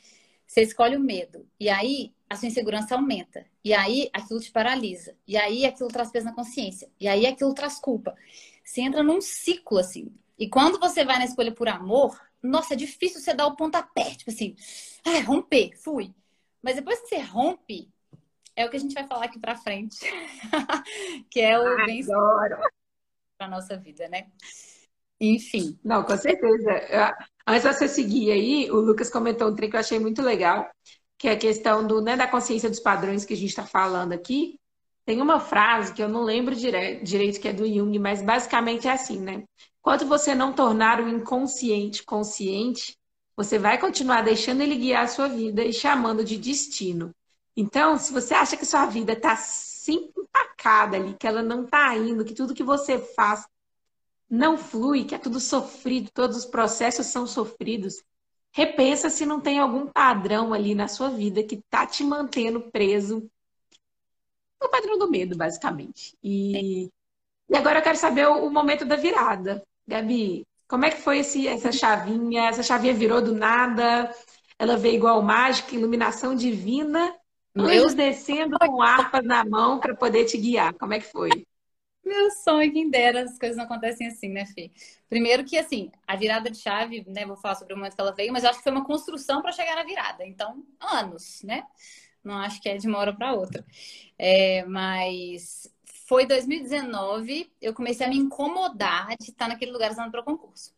[0.47, 1.45] você escolhe o medo.
[1.59, 3.45] E aí a sua insegurança aumenta.
[3.63, 5.15] E aí aquilo te paralisa.
[5.27, 6.89] E aí aquilo traz peso na consciência.
[6.99, 8.15] E aí aquilo traz culpa.
[8.63, 10.13] Você entra num ciclo, assim.
[10.37, 14.15] E quando você vai na escolha por amor, nossa, é difícil você dar o pontapé,
[14.15, 14.56] tipo assim,
[15.06, 16.13] ah, romper, fui.
[16.62, 17.89] Mas depois que você rompe,
[18.56, 19.97] é o que a gente vai falar aqui pra frente.
[21.32, 22.06] que é o Ai, bem
[23.38, 24.27] pra nossa vida, né?
[25.19, 25.79] Enfim.
[25.84, 27.15] Não, com certeza.
[27.47, 30.69] Antes de você seguir aí, o Lucas comentou um trem que eu achei muito legal,
[31.17, 34.13] que é a questão do, né, da consciência dos padrões que a gente está falando
[34.13, 34.60] aqui.
[35.06, 38.91] Tem uma frase que eu não lembro direito, que é do Jung, mas basicamente é
[38.91, 39.43] assim, né?
[39.84, 42.98] Enquanto você não tornar o inconsciente consciente,
[43.36, 47.13] você vai continuar deixando ele guiar a sua vida e chamando de destino.
[47.54, 51.98] Então, se você acha que sua vida está sempre empacada ali, que ela não está
[51.98, 53.46] indo, que tudo que você faz
[54.30, 58.02] não flui, que é tudo sofrido, todos os processos são sofridos,
[58.54, 63.30] repensa se não tem algum padrão ali na sua vida que está te mantendo preso.
[64.63, 66.17] O padrão do medo, basicamente.
[66.24, 66.89] E,
[67.50, 69.62] e agora eu quero saber o, o momento da virada.
[69.88, 72.50] Gabi, como é que foi esse, essa chavinha?
[72.50, 74.13] Essa chavinha virou do nada?
[74.58, 77.15] Ela veio igual mágica, iluminação divina?
[77.56, 80.74] Anjos descendo com harpas na mão para poder te guiar.
[80.74, 81.30] Como é que foi?
[82.04, 84.72] Meu sonho, quem dera, as coisas não acontecem assim, né, Fê?
[85.08, 88.13] Primeiro que, assim, a virada de chave, né, vou falar sobre o momento que ela
[88.13, 90.26] veio, mas eu acho que foi uma construção para chegar na virada.
[90.26, 91.63] Então, anos, né?
[92.24, 93.65] Não acho que é de uma hora para outra.
[94.17, 95.72] É, mas
[96.07, 100.73] foi 2019, eu comecei a me incomodar de estar naquele lugar usando para o concurso.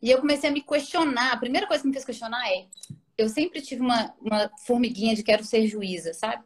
[0.00, 1.32] E eu comecei a me questionar.
[1.32, 2.66] A primeira coisa que me fez questionar é:
[3.16, 6.44] eu sempre tive uma, uma formiguinha de quero ser juíza, sabe?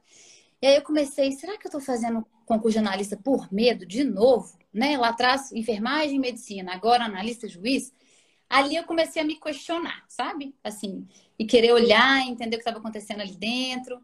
[0.60, 4.04] E aí eu comecei, será que eu estou fazendo concurso de analista por medo de
[4.04, 4.56] novo?
[4.72, 4.96] Né?
[4.96, 7.92] Lá atrás, enfermagem medicina, agora analista juiz.
[8.48, 10.54] Ali eu comecei a me questionar, sabe?
[10.62, 11.08] Assim,
[11.38, 14.00] e querer olhar, entender o que estava acontecendo ali dentro.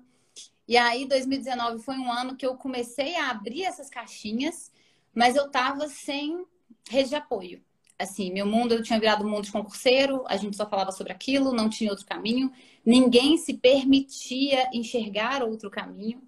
[0.69, 4.71] E aí, 2019 foi um ano que eu comecei a abrir essas caixinhas,
[5.15, 6.45] mas eu tava sem
[6.91, 7.65] rede de apoio.
[7.99, 11.11] Assim, meu mundo, eu tinha virado um mundo de concurseiro, a gente só falava sobre
[11.11, 12.53] aquilo, não tinha outro caminho,
[12.85, 16.23] ninguém se permitia enxergar outro caminho.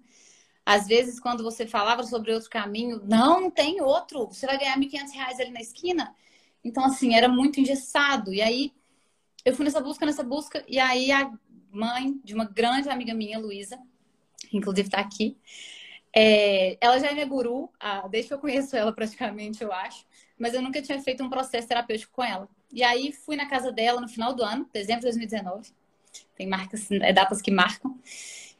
[0.65, 4.87] Às vezes, quando você falava sobre outro caminho, não, tem outro, você vai ganhar R$
[4.87, 6.15] 1.500 ali na esquina.
[6.63, 8.33] Então, assim, era muito engessado.
[8.33, 8.73] E aí,
[9.45, 11.31] eu fui nessa busca, nessa busca, e aí a
[11.71, 13.79] mãe de uma grande amiga minha, Luísa,
[14.51, 15.37] inclusive está aqui.
[16.13, 20.05] É, ela já é minha guru, ah, desde que eu conheço ela praticamente, eu acho,
[20.37, 22.49] mas eu nunca tinha feito um processo terapêutico com ela.
[22.71, 25.71] E aí fui na casa dela no final do ano, dezembro de 2019.
[26.35, 27.97] Tem marcas, é, datas que marcam.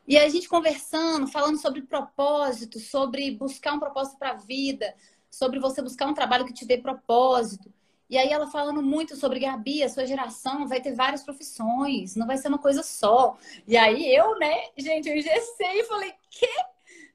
[0.07, 4.93] E a gente conversando, falando sobre propósito, sobre buscar um propósito para a vida,
[5.29, 7.71] sobre você buscar um trabalho que te dê propósito.
[8.11, 12.27] E aí ela falando muito sobre Gabi, a sua geração vai ter várias profissões, não
[12.27, 13.37] vai ser uma coisa só.
[13.65, 16.45] E aí eu, né, gente, eu engessei e falei, que?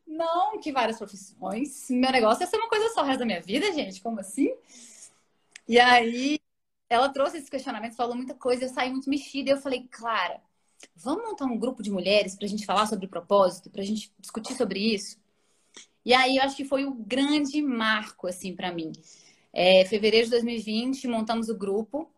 [0.07, 1.91] Não, que várias profissões.
[1.91, 4.01] Meu negócio é ser uma coisa só o resto da minha vida, gente.
[4.01, 4.55] Como assim?
[5.69, 6.39] E aí
[6.89, 10.41] ela trouxe esses questionamentos, falou muita coisa, eu saí muito mexida e eu falei, Clara,
[10.95, 14.11] vamos montar um grupo de mulheres para a gente falar sobre propósito, para a gente
[14.19, 15.19] discutir sobre isso.
[16.07, 18.93] E aí eu acho que foi o grande marco assim para mim.
[19.59, 22.11] É, fevereiro de 2020, montamos o grupo.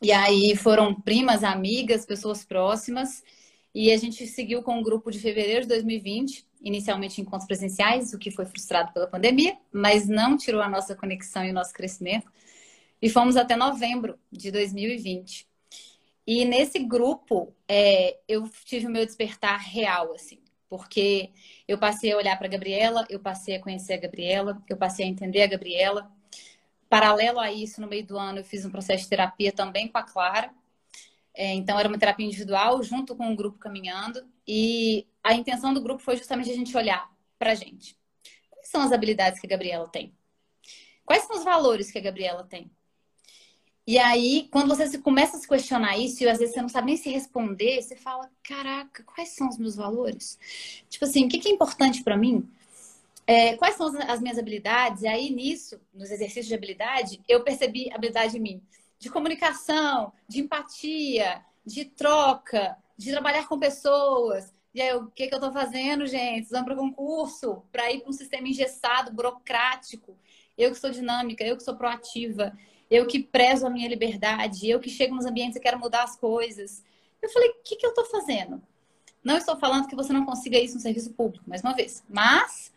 [0.00, 3.24] E aí foram primas, amigas, pessoas próximas.
[3.74, 8.18] E a gente seguiu com o grupo de fevereiro de 2020, inicialmente encontros presenciais, o
[8.18, 12.30] que foi frustrado pela pandemia, mas não tirou a nossa conexão e o nosso crescimento.
[13.02, 15.48] E fomos até novembro de 2020.
[16.24, 20.38] E nesse grupo, é, eu tive o meu despertar real, assim,
[20.68, 21.32] porque
[21.66, 25.06] eu passei a olhar para a Gabriela, eu passei a conhecer a Gabriela, eu passei
[25.06, 26.17] a entender a Gabriela.
[26.88, 29.98] Paralelo a isso, no meio do ano, eu fiz um processo de terapia também com
[29.98, 30.52] a Clara.
[31.34, 34.26] É, então, era uma terapia individual, junto com o grupo caminhando.
[34.46, 37.96] E a intenção do grupo foi justamente a gente olhar para a gente.
[38.50, 40.14] Quais são as habilidades que a Gabriela tem?
[41.04, 42.70] Quais são os valores que a Gabriela tem?
[43.86, 46.88] E aí, quando você começa a se questionar isso, e às vezes você não sabe
[46.88, 50.38] nem se responder, você fala: caraca, quais são os meus valores?
[50.90, 52.46] Tipo assim, o que é importante para mim?
[53.28, 55.02] É, quais são as minhas habilidades?
[55.02, 58.62] E aí, nisso, nos exercícios de habilidade, eu percebi habilidade em mim
[58.98, 64.52] de comunicação, de empatia, de troca, de trabalhar com pessoas.
[64.74, 66.44] E aí, o que, que eu estou fazendo, gente?
[66.44, 70.16] Estudando para concurso, para ir para um sistema engessado, burocrático.
[70.56, 72.56] Eu que sou dinâmica, eu que sou proativa
[72.90, 76.16] eu que prezo a minha liberdade, eu que chego nos ambientes e quero mudar as
[76.16, 76.82] coisas.
[77.20, 78.62] Eu falei, o que, que eu estou fazendo?
[79.22, 82.72] Não estou falando que você não consiga isso no serviço público, mais uma vez, mas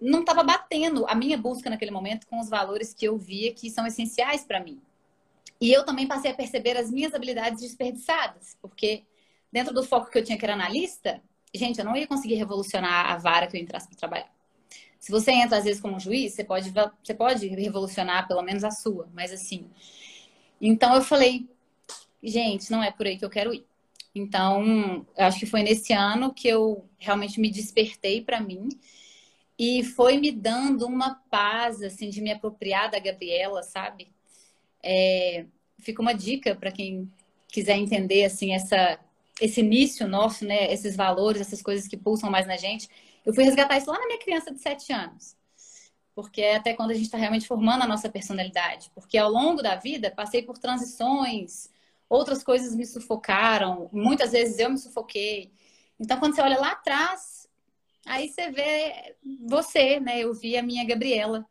[0.00, 3.70] não estava batendo a minha busca naquele momento com os valores que eu via que
[3.70, 4.80] são essenciais para mim.
[5.60, 9.04] E eu também passei a perceber as minhas habilidades desperdiçadas, porque
[9.52, 11.22] dentro do foco que eu tinha que era analista,
[11.54, 14.32] gente, eu não ia conseguir revolucionar a vara que eu entrasse para trabalhar.
[14.98, 18.70] Se você entra, às vezes, como juiz, você pode, você pode revolucionar pelo menos a
[18.70, 19.68] sua, mas assim.
[20.60, 21.48] Então eu falei,
[22.22, 23.66] gente, não é por aí que eu quero ir.
[24.14, 28.68] Então, acho que foi nesse ano que eu realmente me despertei para mim
[29.60, 34.10] e foi me dando uma paz, assim, de me apropriar da Gabriela, sabe?
[34.82, 35.44] É,
[35.78, 37.12] fica uma dica para quem
[37.48, 38.98] quiser entender, assim, essa,
[39.40, 40.72] esse início nosso, né?
[40.72, 42.88] Esses valores, essas coisas que pulsam mais na gente
[43.24, 45.36] eu fui resgatar isso lá na minha criança de 7 anos.
[46.14, 48.90] Porque é até quando a gente está realmente formando a nossa personalidade.
[48.94, 51.70] Porque ao longo da vida, passei por transições,
[52.08, 55.52] outras coisas me sufocaram, muitas vezes eu me sufoquei.
[55.98, 57.39] Então, quando você olha lá atrás,
[58.06, 60.20] aí você vê você, né?
[60.20, 61.46] Eu vi a minha Gabriela,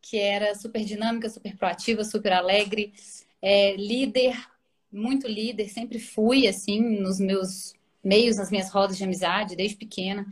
[0.00, 2.92] que era super dinâmica, super proativa, super alegre,
[3.40, 4.36] é, líder,
[4.90, 10.26] muito líder, sempre fui assim nos meus meios, nas minhas rodas de amizade, desde pequena.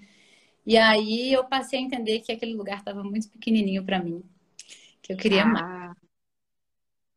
[0.66, 4.22] E aí eu passei a entender que aquele lugar estava muito pequenininho para mim,
[5.00, 5.46] que eu queria ah.
[5.46, 5.96] mais.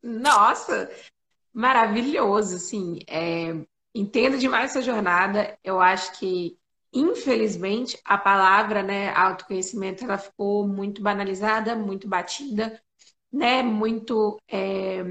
[0.02, 0.90] Nossa,
[1.52, 2.98] maravilhoso, assim.
[3.06, 3.54] É,
[3.94, 5.58] entendo demais essa jornada.
[5.62, 6.58] Eu acho que,
[6.94, 12.80] infelizmente, a palavra, né, autoconhecimento, ela ficou muito banalizada, muito batida,
[13.32, 15.02] né, muito é,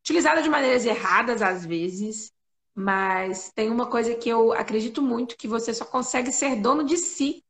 [0.00, 2.32] utilizada de maneiras erradas às vezes.
[2.74, 6.96] Mas tem uma coisa que eu acredito muito que você só consegue ser dono de
[6.96, 7.42] si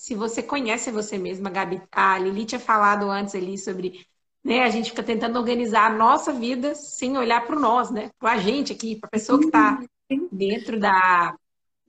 [0.00, 1.82] se você conhece você mesma, Gabi.
[1.92, 4.06] A Lili tinha falado antes ali sobre,
[4.42, 8.10] né, a gente fica tentando organizar a nossa vida sem olhar para o nós, né?
[8.18, 9.78] Para a gente aqui, para a pessoa que está
[10.32, 11.36] dentro da,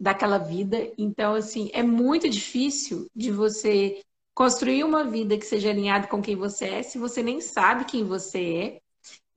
[0.02, 0.92] daquela vida.
[0.98, 4.02] Então, assim, é muito difícil de você
[4.34, 8.04] construir uma vida que seja alinhada com quem você é, se você nem sabe quem
[8.04, 8.82] você é.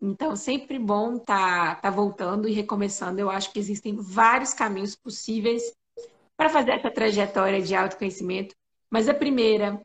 [0.00, 3.20] Então, sempre bom tá, tá voltando e recomeçando.
[3.20, 5.62] Eu acho que existem vários caminhos possíveis
[6.37, 8.55] para fazer essa trajetória de autoconhecimento.
[8.90, 9.81] Mas a primeira,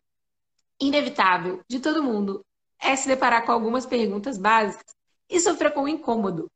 [0.80, 2.42] inevitável, de todo mundo,
[2.82, 4.96] é se deparar com algumas perguntas básicas
[5.30, 6.50] e sofrer com o incômodo.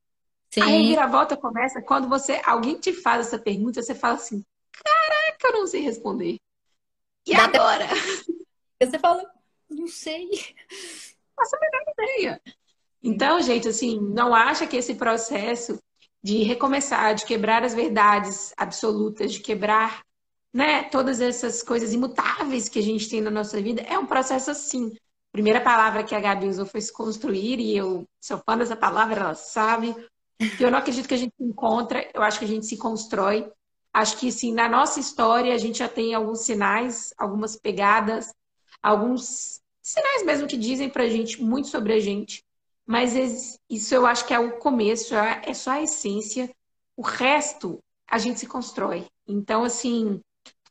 [0.53, 0.61] Sim.
[0.61, 5.53] A reviravolta começa quando você, alguém te faz essa pergunta, você fala assim: caraca, eu
[5.53, 6.37] não sei responder.
[7.25, 7.85] E Dá agora?
[7.85, 7.95] Até...
[8.85, 9.23] Você fala,
[9.69, 10.29] não sei.
[11.35, 12.41] Faço a melhor ideia.
[13.01, 15.79] Então, gente, assim, não acha que esse processo
[16.21, 20.03] de recomeçar, de quebrar as verdades absolutas, de quebrar
[20.53, 24.51] né, todas essas coisas imutáveis que a gente tem na nossa vida, é um processo
[24.51, 24.89] assim.
[24.89, 28.75] A primeira palavra que a Gabi usou foi se construir, e eu sou fã dessa
[28.75, 29.95] palavra, ela sabe.
[30.59, 33.51] Eu não acredito que a gente se encontra, eu acho que a gente se constrói.
[33.93, 38.33] Acho que, sim, na nossa história, a gente já tem alguns sinais, algumas pegadas,
[38.81, 42.43] alguns sinais mesmo que dizem pra gente muito sobre a gente.
[42.85, 43.13] Mas
[43.69, 46.49] isso eu acho que é o começo, é só a essência.
[46.97, 49.05] O resto, a gente se constrói.
[49.27, 50.19] Então, assim,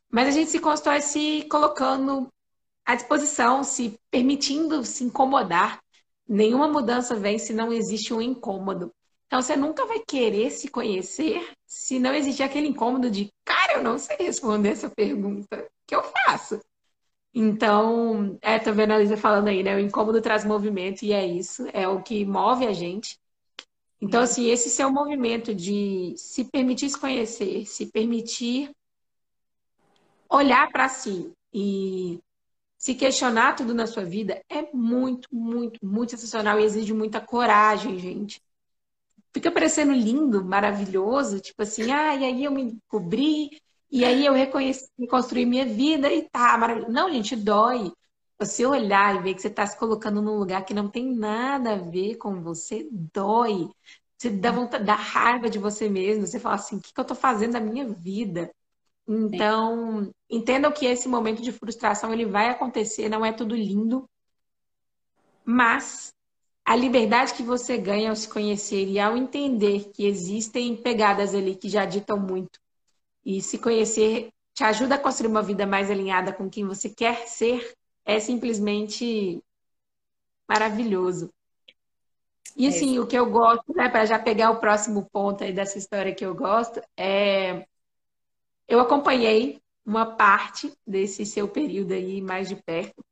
[0.09, 2.27] mas a gente se constrói se colocando
[2.85, 5.81] à disposição, se permitindo se incomodar.
[6.27, 8.91] Nenhuma mudança vem se não existe um incômodo.
[9.27, 13.83] Então você nunca vai querer se conhecer se não existe aquele incômodo de, cara, eu
[13.83, 15.57] não sei responder essa pergunta.
[15.57, 16.59] O que eu faço?
[17.33, 19.75] Então, é, tô vendo a Lisa falando aí, né?
[19.75, 23.19] O incômodo traz movimento e é isso, é o que move a gente.
[23.99, 28.69] Então, assim, esse seu movimento de se permitir se conhecer, se permitir
[30.29, 32.19] olhar para si e
[32.77, 37.97] se questionar tudo na sua vida é muito, muito, muito sensacional e exige muita coragem,
[37.97, 38.41] gente.
[39.33, 43.49] Fica parecendo lindo, maravilhoso, tipo assim, ah, e aí eu me descobri,
[43.91, 46.91] e aí eu reconheci, reconstruí minha vida e tá maravilhoso.
[46.91, 47.91] Não, gente, dói.
[48.39, 51.73] Você olhar e ver que você está se colocando num lugar que não tem nada
[51.73, 53.69] a ver com você, dói.
[54.17, 56.25] Você dá vontade, dá raiva de você mesmo.
[56.27, 58.51] Você fala assim, o que, que eu estou fazendo da minha vida?
[59.07, 64.09] Então, entendam que esse momento de frustração ele vai acontecer, não é tudo lindo,
[65.45, 66.13] mas
[66.65, 71.55] a liberdade que você ganha ao se conhecer e ao entender que existem pegadas ali
[71.55, 72.59] que já ditam muito
[73.25, 77.27] e se conhecer te ajuda a construir uma vida mais alinhada com quem você quer
[77.27, 77.73] ser,
[78.05, 79.43] é simplesmente
[80.47, 81.33] maravilhoso.
[82.55, 85.51] E assim, é o que eu gosto, né, para já pegar o próximo ponto aí
[85.51, 87.65] dessa história que eu gosto, é
[88.67, 93.03] eu acompanhei uma parte desse seu período aí mais de perto.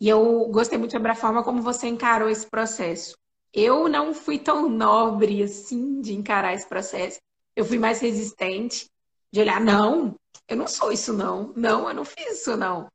[0.00, 3.16] E eu gostei muito sobre a forma como você encarou esse processo.
[3.52, 7.18] Eu não fui tão nobre assim de encarar esse processo.
[7.56, 8.88] Eu fui mais resistente,
[9.32, 10.14] de olhar, não,
[10.48, 11.52] eu não sou isso não.
[11.56, 12.88] Não, eu não fiz isso não.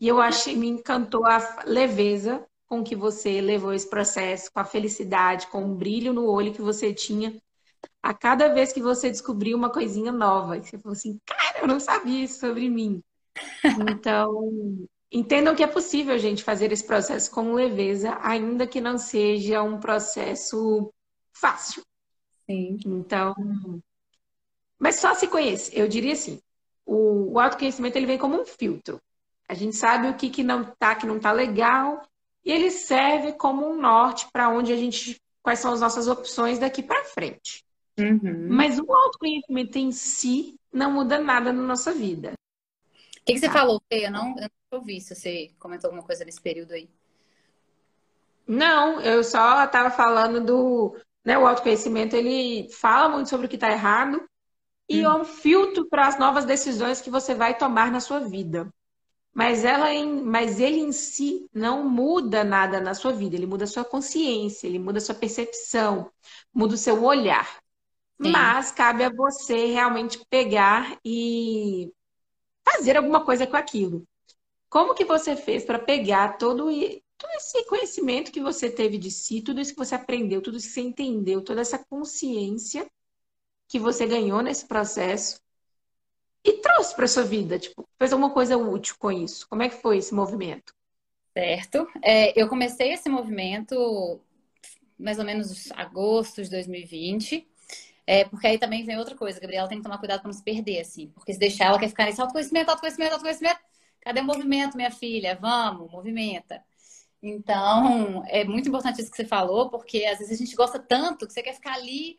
[0.00, 4.64] E eu achei, me encantou a leveza com que você levou esse processo, com a
[4.64, 7.40] felicidade, com o brilho no olho que você tinha
[8.02, 10.60] a cada vez que você descobriu uma coisinha nova.
[10.60, 13.02] Você falou assim, cara, eu não sabia isso sobre mim.
[13.98, 19.62] Então, entendam que é possível, gente, fazer esse processo com leveza, ainda que não seja
[19.62, 20.92] um processo
[21.32, 21.82] fácil.
[22.50, 22.78] Sim.
[22.84, 23.34] Então,
[24.78, 25.70] mas só se conhece.
[25.72, 26.40] Eu diria assim,
[26.84, 29.00] o, o autoconhecimento ele vem como um filtro.
[29.48, 32.02] A gente sabe o que, que não tá, que não tá legal,
[32.44, 36.58] e ele serve como um norte para onde a gente, quais são as nossas opções
[36.58, 37.64] daqui para frente.
[37.96, 38.48] Uhum.
[38.48, 42.32] Mas o autoconhecimento em si não muda nada na nossa vida.
[43.24, 43.54] O que, que você tá.
[43.54, 44.06] falou, Fê?
[44.06, 46.90] Eu não, eu não ouvi se você comentou alguma coisa nesse período aí.
[48.46, 50.94] Não, eu só estava falando do.
[51.24, 54.22] Né, o autoconhecimento ele fala muito sobre o que está errado
[54.86, 55.10] e hum.
[55.10, 58.70] é um filtro para as novas decisões que você vai tomar na sua vida.
[59.32, 63.64] Mas, ela em, mas ele em si não muda nada na sua vida, ele muda
[63.64, 66.10] a sua consciência, ele muda a sua percepção,
[66.52, 67.58] muda o seu olhar.
[68.22, 68.30] Sim.
[68.30, 71.90] Mas cabe a você realmente pegar e
[72.64, 74.06] fazer alguma coisa com aquilo.
[74.68, 79.40] Como que você fez para pegar todo, todo esse conhecimento que você teve de si,
[79.40, 82.86] tudo isso que você aprendeu, tudo isso que você entendeu, toda essa consciência
[83.68, 85.40] que você ganhou nesse processo
[86.44, 87.58] e trouxe para sua vida?
[87.58, 89.48] Tipo, fez alguma coisa útil com isso?
[89.48, 90.74] Como é que foi esse movimento?
[91.32, 91.88] Certo.
[92.02, 94.20] É, eu comecei esse movimento
[94.98, 97.48] mais ou menos agosto de 2020.
[98.06, 100.42] É, porque aí também vem outra coisa, Gabriela tem que tomar cuidado para não se
[100.42, 101.08] perder, assim.
[101.08, 103.60] Porque se deixar, ela quer ficar nesse autoconhecimento, autoconhecimento, autoconhecimento.
[104.00, 105.38] Cadê o movimento, minha filha?
[105.40, 106.62] Vamos, movimenta.
[107.22, 111.26] Então, é muito importante isso que você falou, porque às vezes a gente gosta tanto
[111.26, 112.18] que você quer ficar ali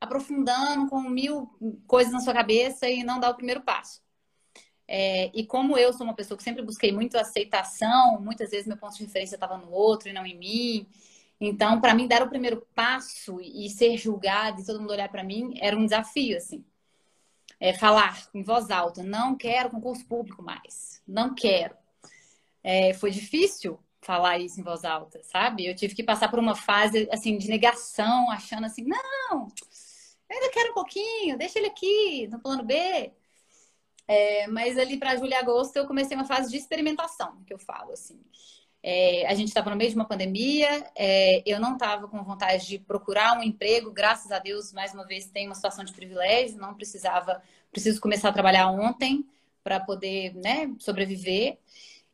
[0.00, 1.50] aprofundando com mil
[1.86, 4.00] coisas na sua cabeça e não dá o primeiro passo.
[4.86, 8.76] É, e como eu sou uma pessoa que sempre busquei muito aceitação, muitas vezes meu
[8.76, 10.86] ponto de referência estava no outro e não em mim.
[11.40, 15.24] Então, para mim, dar o primeiro passo e ser julgado e todo mundo olhar para
[15.24, 16.64] mim era um desafio, assim.
[17.60, 21.76] É, falar em voz alta, não quero concurso público mais, não quero.
[22.62, 25.66] É, foi difícil falar isso em voz alta, sabe?
[25.66, 29.48] Eu tive que passar por uma fase, assim, de negação, achando assim, não,
[30.28, 33.12] eu ainda quero um pouquinho, deixa ele aqui, no plano B.
[34.06, 37.58] É, mas ali para julho e agosto eu comecei uma fase de experimentação, que eu
[37.58, 38.20] falo, assim.
[38.86, 42.66] É, a gente estava no meio de uma pandemia, é, eu não estava com vontade
[42.66, 46.58] de procurar um emprego, graças a Deus, mais uma vez, tem uma situação de privilégio,
[46.58, 47.42] não precisava,
[47.72, 49.26] preciso começar a trabalhar ontem
[49.62, 51.56] para poder né, sobreviver.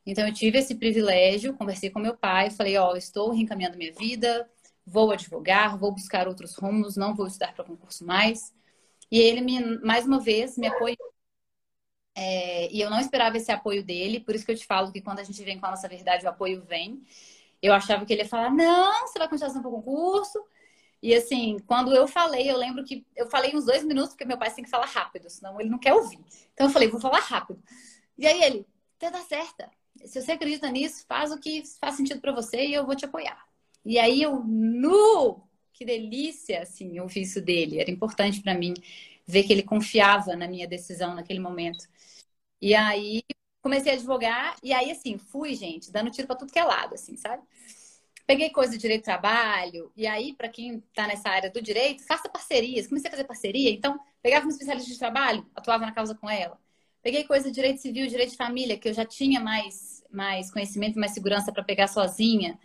[0.06, 3.92] Então, eu tive esse privilégio, conversei com meu pai, falei: Ó, oh, estou reencaminhando minha
[3.92, 4.48] vida,
[4.86, 8.54] vou advogar, vou buscar outros rumos, não vou estudar para concurso mais.
[9.10, 11.09] E ele, me, mais uma vez, me apoiou
[12.22, 15.00] é, e eu não esperava esse apoio dele, por isso que eu te falo que
[15.00, 17.02] quando a gente vem com a nossa verdade, o apoio vem.
[17.62, 20.38] Eu achava que ele ia falar: não, você vai continuar para o concurso.
[21.02, 24.36] E assim, quando eu falei, eu lembro que eu falei uns dois minutos, porque meu
[24.36, 26.18] pai tem que falar rápido, senão ele não quer ouvir.
[26.52, 27.62] Então eu falei: vou falar rápido.
[28.18, 28.66] E aí ele:
[28.98, 29.70] você tá certa.
[30.04, 33.06] Se você acredita nisso, faz o que faz sentido para você e eu vou te
[33.06, 33.42] apoiar.
[33.82, 35.42] E aí eu, nu!
[35.72, 37.80] Que delícia, assim, ouvir isso dele.
[37.80, 38.74] Era importante para mim
[39.26, 41.88] ver que ele confiava na minha decisão naquele momento.
[42.60, 43.22] E aí
[43.62, 46.94] comecei a advogar, e aí assim, fui, gente, dando tiro para tudo que é lado,
[46.94, 47.42] assim, sabe?
[48.30, 52.06] Peguei coisa de direito do trabalho, e aí, para quem está nessa área do direito,
[52.06, 52.86] faça parcerias.
[52.86, 56.56] Comecei a fazer parceria, então, pegava uma especialista de trabalho, atuava na causa com ela.
[57.02, 60.96] Peguei coisa de direito civil, direito de família, que eu já tinha mais, mais conhecimento,
[60.96, 62.56] mais segurança para pegar sozinha.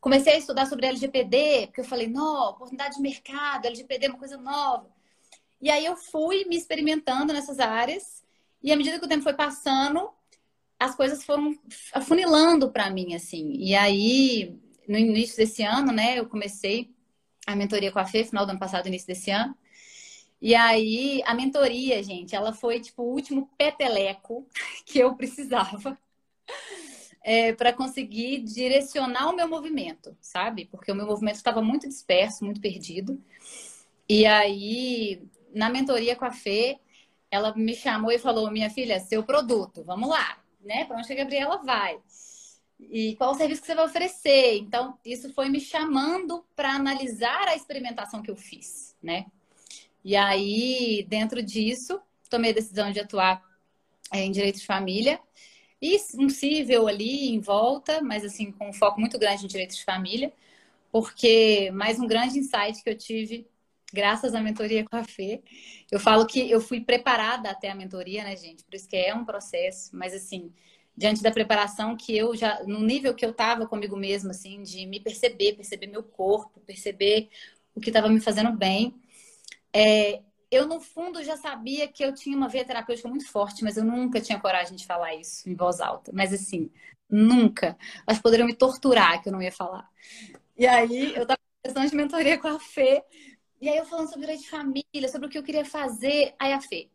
[0.00, 4.18] Comecei a estudar sobre LGPD, porque eu falei, não, oportunidade de mercado, LGPD é uma
[4.18, 4.88] coisa nova.
[5.60, 8.24] E aí eu fui me experimentando nessas áreas,
[8.62, 10.10] e à medida que o tempo foi passando,
[10.78, 11.56] as coisas foram
[11.92, 13.52] afunilando para mim, assim.
[13.52, 14.56] E aí,
[14.88, 16.90] no início desse ano, né, eu comecei
[17.46, 19.56] a mentoria com a Fê, final do ano passado, início desse ano.
[20.40, 24.46] E aí, a mentoria, gente, ela foi tipo o último peteleco
[24.84, 25.96] que eu precisava
[27.22, 30.66] é, para conseguir direcionar o meu movimento, sabe?
[30.66, 33.22] Porque o meu movimento estava muito disperso, muito perdido.
[34.08, 35.22] E aí,
[35.54, 36.78] na mentoria com a Fê,
[37.32, 40.84] ela me chamou e falou: Minha filha, seu produto, vamos lá, né?
[40.84, 41.98] Para onde a Gabriela vai?
[42.78, 44.58] E qual o serviço que você vai oferecer?
[44.58, 49.26] Então, isso foi me chamando para analisar a experimentação que eu fiz, né?
[50.04, 53.42] E aí, dentro disso, tomei a decisão de atuar
[54.12, 55.18] é, em direito de família
[55.80, 59.76] e um cível ali em volta, mas assim, com um foco muito grande em direitos
[59.76, 60.32] de família,
[60.90, 63.46] porque mais um grande insight que eu tive
[63.92, 65.42] graças à mentoria com a Fê.
[65.90, 68.64] Eu falo que eu fui preparada até a mentoria, né, gente?
[68.64, 70.52] Por isso que é um processo, mas assim,
[70.96, 74.86] diante da preparação que eu já, no nível que eu tava comigo mesma, assim, de
[74.86, 77.28] me perceber, perceber meu corpo, perceber
[77.74, 78.94] o que estava me fazendo bem,
[79.72, 80.22] é,
[80.52, 83.84] eu, no fundo, já sabia que eu tinha uma veia terapêutica muito forte, mas eu
[83.84, 86.12] nunca tinha coragem de falar isso em voz alta.
[86.12, 86.70] Mas, assim,
[87.08, 87.74] nunca.
[88.06, 89.88] Elas poderiam me torturar que eu não ia falar.
[90.54, 93.02] E aí, eu estava questão de mentoria com a Fê.
[93.62, 96.34] E aí, eu falando sobre direito de família, sobre o que eu queria fazer.
[96.36, 96.90] Aí, a Fê,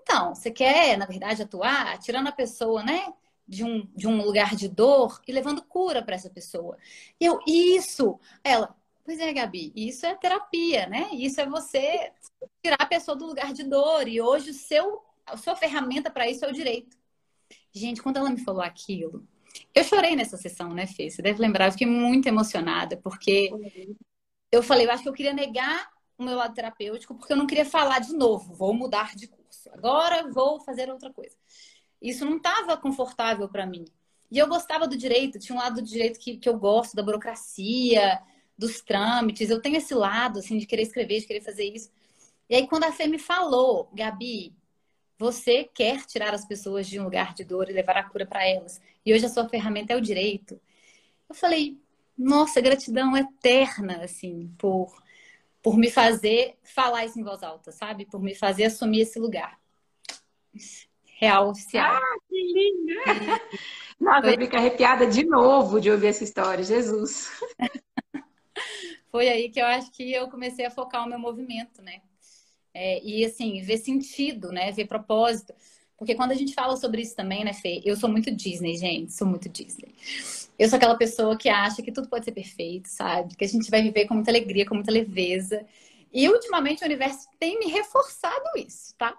[0.00, 3.12] então, você quer, na verdade, atuar tirando a pessoa, né?
[3.46, 6.78] De um, de um lugar de dor e levando cura para essa pessoa.
[7.20, 8.20] E eu, isso!
[8.44, 8.72] Ela,
[9.04, 11.08] Pois é, Gabi, isso é terapia, né?
[11.12, 12.12] Isso é você
[12.62, 14.06] tirar a pessoa do lugar de dor.
[14.06, 16.96] E hoje o seu, a sua ferramenta para isso é o direito.
[17.72, 19.26] Gente, quando ela me falou aquilo,
[19.74, 21.10] eu chorei nessa sessão, né, Fê?
[21.10, 23.50] Você deve lembrar, eu fiquei muito emocionada, porque
[24.52, 25.90] eu falei, eu acho que eu queria negar
[26.22, 29.68] o meu lado terapêutico, porque eu não queria falar de novo, vou mudar de curso.
[29.72, 31.36] Agora vou fazer outra coisa.
[32.00, 33.84] Isso não estava confortável para mim.
[34.30, 37.02] E eu gostava do direito, tinha um lado do direito que, que eu gosto, da
[37.02, 38.20] burocracia,
[38.56, 41.90] dos trâmites, eu tenho esse lado, assim, de querer escrever, de querer fazer isso.
[42.48, 44.54] E aí, quando a Fê me falou, Gabi,
[45.18, 48.46] você quer tirar as pessoas de um lugar de dor e levar a cura para
[48.46, 50.60] elas, e hoje a sua ferramenta é o direito.
[51.28, 51.78] Eu falei,
[52.16, 55.01] nossa, gratidão eterna, assim, por,
[55.62, 58.04] por me fazer falar isso em voz alta, sabe?
[58.04, 59.58] Por me fazer assumir esse lugar.
[61.18, 61.94] Real, oficial.
[61.94, 63.00] Ah, que linda!
[64.00, 67.30] Nossa, eu fico arrepiada de novo de ouvir essa história, Jesus.
[69.08, 72.02] foi aí que eu acho que eu comecei a focar o meu movimento, né?
[72.74, 74.72] É, e assim, ver sentido, né?
[74.72, 75.54] Ver propósito.
[76.02, 77.80] Porque quando a gente fala sobre isso também, né, Fê?
[77.84, 79.12] Eu sou muito Disney, gente.
[79.12, 79.94] Sou muito Disney.
[80.58, 83.36] Eu sou aquela pessoa que acha que tudo pode ser perfeito, sabe?
[83.36, 85.64] Que a gente vai viver com muita alegria, com muita leveza.
[86.12, 89.16] E ultimamente o universo tem me reforçado isso, tá?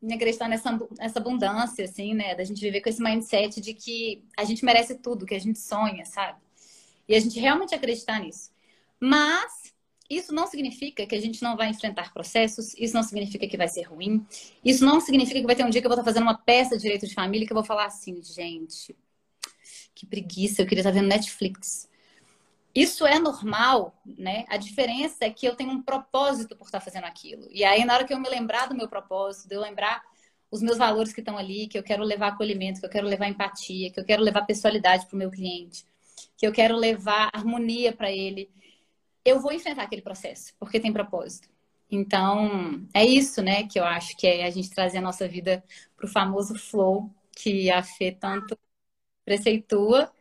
[0.00, 2.34] Me acreditar nessa, nessa abundância, assim, né?
[2.34, 5.58] Da gente viver com esse mindset de que a gente merece tudo, que a gente
[5.58, 6.38] sonha, sabe?
[7.08, 8.50] E a gente realmente acreditar nisso.
[9.00, 9.72] Mas
[10.10, 13.68] isso não significa que a gente não vai enfrentar processos, isso não significa que vai
[13.68, 14.26] ser ruim,
[14.64, 16.76] isso não significa que vai ter um dia que eu vou estar fazendo uma peça
[16.76, 18.96] de direito de família que eu vou falar assim, gente,
[19.94, 21.88] que preguiça, eu queria estar vendo Netflix.
[22.74, 24.44] Isso é normal, né?
[24.48, 27.48] A diferença é que eu tenho um propósito por estar fazendo aquilo.
[27.50, 30.02] E aí, na hora que eu me lembrar do meu propósito, de eu lembrar
[30.50, 33.28] os meus valores que estão ali, que eu quero levar acolhimento, que eu quero levar
[33.28, 35.84] empatia, que eu quero levar personalidade para o meu cliente,
[36.36, 38.50] que eu quero levar harmonia para ele,
[39.24, 41.48] eu vou enfrentar aquele processo, porque tem propósito.
[41.90, 45.64] Então, é isso, né, que eu acho que é a gente trazer a nossa vida
[45.96, 48.56] para o famoso flow que a Fê tanto
[49.24, 50.12] preceitua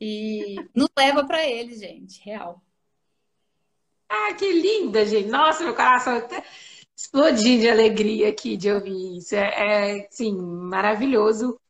[0.00, 2.62] e nos leva para ele, gente, real.
[4.08, 5.28] Ah, que linda, gente.
[5.28, 6.44] Nossa, meu coração até
[6.96, 9.34] explodiu de alegria aqui de ouvir isso.
[9.34, 11.60] É, é sim, maravilhoso.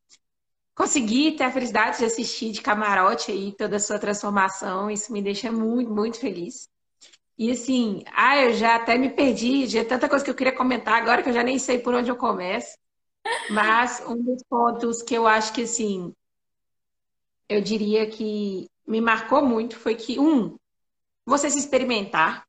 [0.74, 4.91] Consegui ter a felicidade de assistir de camarote aí toda a sua transformação.
[4.91, 6.68] Isso me deixa muito, muito feliz.
[7.39, 10.95] E assim, ah, eu já até me perdi, de tanta coisa que eu queria comentar
[10.95, 12.76] agora que eu já nem sei por onde eu começo.
[13.51, 16.14] Mas um dos pontos que eu acho que assim,
[17.49, 20.57] eu diria que me marcou muito foi que um,
[21.24, 22.47] você se experimentar.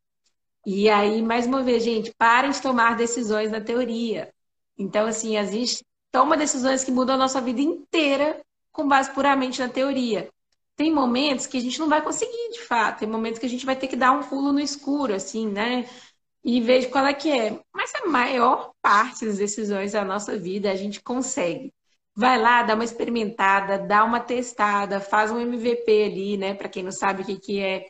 [0.65, 4.31] E aí, mais uma vez, gente, parem de tomar decisões na teoria.
[4.77, 9.59] Então, assim, a gente toma decisões que mudam a nossa vida inteira com base puramente
[9.59, 10.29] na teoria.
[10.77, 12.99] Tem momentos que a gente não vai conseguir, de fato.
[12.99, 15.89] Tem momentos que a gente vai ter que dar um pulo no escuro, assim, né?
[16.43, 17.59] E ver qual é que é.
[17.73, 21.73] Mas a maior parte das decisões da nossa vida a gente consegue.
[22.15, 26.53] Vai lá, dá uma experimentada, dá uma testada, faz um MVP ali, né?
[26.53, 27.87] Para quem não sabe o que, que é,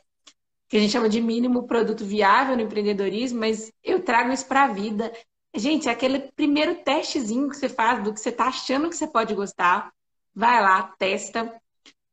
[0.69, 4.63] que a gente chama de mínimo produto viável no empreendedorismo, mas eu trago isso para
[4.63, 5.11] a vida.
[5.55, 9.07] Gente, é aquele primeiro testezinho que você faz do que você está achando que você
[9.07, 9.91] pode gostar.
[10.33, 11.53] Vai lá, testa,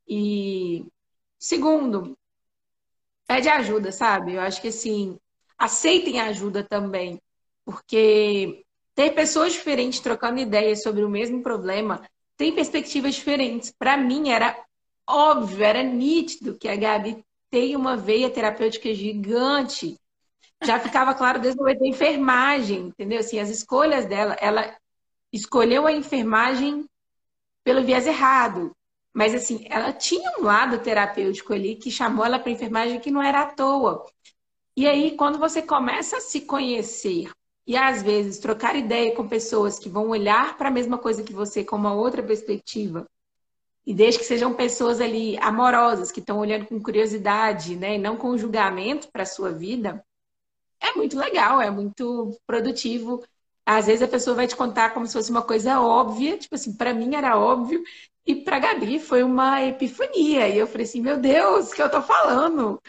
[0.09, 0.87] e
[1.39, 2.17] segundo,
[3.27, 4.35] pede ajuda, sabe?
[4.35, 5.19] Eu acho que assim,
[5.59, 7.21] aceitem ajuda também,
[7.65, 12.03] porque ter pessoas diferentes trocando ideias sobre o mesmo problema
[12.37, 13.73] tem perspectivas diferentes.
[13.77, 14.57] Para mim era
[15.09, 19.99] óbvio, era nítido que a Gabi tem uma veia terapêutica gigante.
[20.65, 23.21] Já ficava claro desde o da enfermagem, entendeu?
[23.21, 24.77] Assim, as escolhas dela, ela
[25.33, 26.89] escolheu a enfermagem
[27.63, 28.75] pelo viés errado.
[29.15, 33.23] Mas, assim, ela tinha um lado terapêutico ali que chamou ela para enfermagem que não
[33.23, 34.05] era à toa.
[34.77, 37.31] E aí, quando você começa a se conhecer
[37.65, 41.33] e, às vezes, trocar ideia com pessoas que vão olhar para a mesma coisa que
[41.33, 43.07] você com uma outra perspectiva,
[43.87, 48.17] e desde que sejam pessoas ali amorosas, que estão olhando com curiosidade, né, e não
[48.17, 50.05] com julgamento para a sua vida,
[50.81, 53.23] é muito legal, é muito produtivo.
[53.65, 56.75] Às vezes a pessoa vai te contar como se fosse uma coisa óbvia, tipo assim,
[56.75, 57.83] para mim era óbvio,
[58.27, 60.49] e para Gabi foi uma epifania.
[60.49, 62.81] E eu falei assim, meu Deus, o que eu tô falando?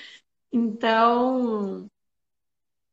[0.52, 1.88] Então,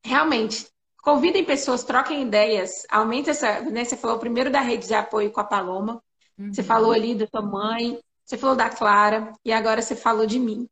[0.04, 0.66] realmente,
[1.02, 3.60] convidem pessoas, troquem ideias, aumente essa.
[3.62, 3.84] Né?
[3.84, 6.02] Você falou primeiro da rede de apoio com a Paloma,
[6.38, 6.52] uhum.
[6.52, 10.38] você falou ali da sua mãe, você falou da Clara, e agora você falou de
[10.38, 10.68] mim.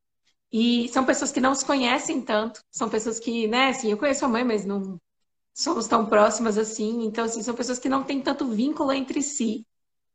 [0.53, 4.25] E são pessoas que não se conhecem tanto, são pessoas que, né, assim, eu conheço
[4.25, 5.01] a mãe, mas não
[5.55, 7.05] somos tão próximas assim.
[7.05, 9.65] Então, assim, são pessoas que não têm tanto vínculo entre si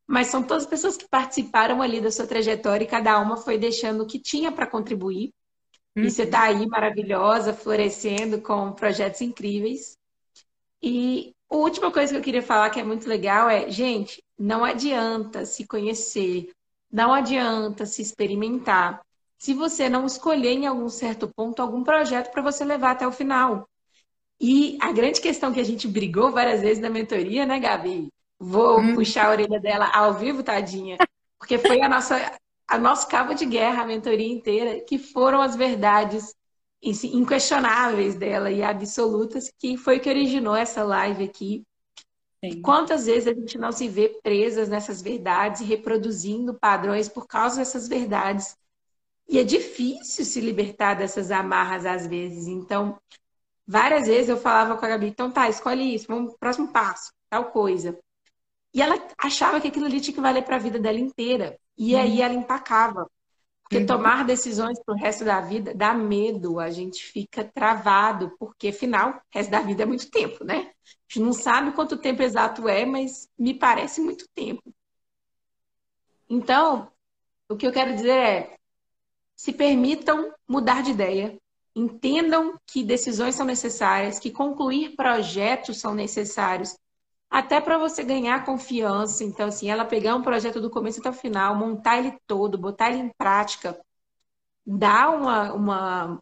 [0.08, 4.04] mas são todas pessoas que participaram ali da sua trajetória e cada uma foi deixando
[4.04, 5.34] o que tinha para contribuir.
[5.96, 6.04] Uhum.
[6.04, 9.98] E você está aí maravilhosa, florescendo com projetos incríveis.
[10.82, 14.64] E a última coisa que eu queria falar que é muito legal é, gente, não
[14.64, 16.52] adianta se conhecer,
[16.92, 19.02] não adianta se experimentar,
[19.38, 23.12] se você não escolher em algum certo ponto algum projeto para você levar até o
[23.12, 23.68] final.
[24.40, 28.10] E a grande questão que a gente brigou várias vezes na mentoria, né, Gabi?
[28.40, 28.96] Vou hum.
[28.96, 30.98] puxar a orelha dela ao vivo, tadinha.
[31.40, 35.56] Porque foi a nossa, a nosso cabo de guerra, a mentoria inteira, que foram as
[35.56, 36.34] verdades
[36.82, 41.64] inquestionáveis dela e absolutas, que foi que originou essa live aqui.
[42.44, 42.62] Sim.
[42.62, 47.58] Quantas vezes a gente não se vê presas nessas verdades e reproduzindo padrões por causa
[47.58, 48.56] dessas verdades?
[49.28, 52.48] E é difícil se libertar dessas amarras às vezes.
[52.48, 53.00] Então,
[53.66, 57.12] várias vezes eu falava com a Gabi, então tá, escolhe isso, vamos pro próximo passo,
[57.30, 57.98] tal coisa.
[58.76, 61.58] E ela achava que aquilo ali tinha que valer para a vida dela inteira.
[61.78, 62.02] E uhum.
[62.02, 63.10] aí ela empacava.
[63.64, 63.86] Porque uhum.
[63.86, 69.12] tomar decisões para o resto da vida dá medo, a gente fica travado, porque afinal,
[69.12, 70.58] o resto da vida é muito tempo, né?
[70.58, 74.62] A gente não sabe quanto tempo exato é, mas me parece muito tempo.
[76.30, 76.92] Então,
[77.48, 78.58] o que eu quero dizer é:
[79.38, 81.40] se permitam mudar de ideia,
[81.74, 86.76] entendam que decisões são necessárias, que concluir projetos são necessários,
[87.30, 89.24] até para você ganhar confiança.
[89.24, 92.90] Então, assim, ela pegar um projeto do começo até o final, montar ele todo, botar
[92.90, 93.80] ele em prática,
[94.66, 96.20] dar uma, uma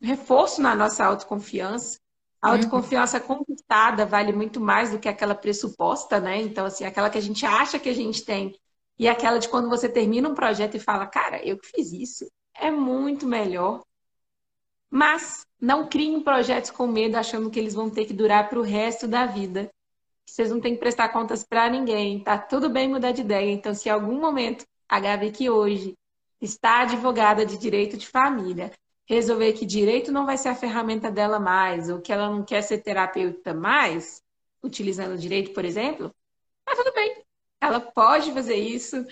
[0.00, 1.98] reforço na nossa autoconfiança.
[2.40, 2.54] A uhum.
[2.56, 3.38] autoconfiança uhum.
[3.38, 6.42] conquistada vale muito mais do que aquela pressuposta, né?
[6.42, 8.54] Então, assim, aquela que a gente acha que a gente tem
[8.98, 12.30] e aquela de quando você termina um projeto e fala, cara, eu que fiz isso,
[12.54, 13.82] é muito melhor.
[14.90, 18.62] Mas não criem projetos com medo achando que eles vão ter que durar para o
[18.62, 19.70] resto da vida
[20.26, 22.22] vocês não têm que prestar contas para ninguém.
[22.22, 23.50] Tá tudo bem mudar de ideia.
[23.50, 25.96] Então, se em algum momento a Gabi que hoje
[26.40, 28.72] está advogada de direito de família,
[29.08, 32.62] resolver que direito não vai ser a ferramenta dela mais, ou que ela não quer
[32.62, 34.22] ser terapeuta mais,
[34.62, 36.14] utilizando o direito, por exemplo,
[36.64, 37.22] tá tudo bem.
[37.60, 39.06] Ela pode fazer isso,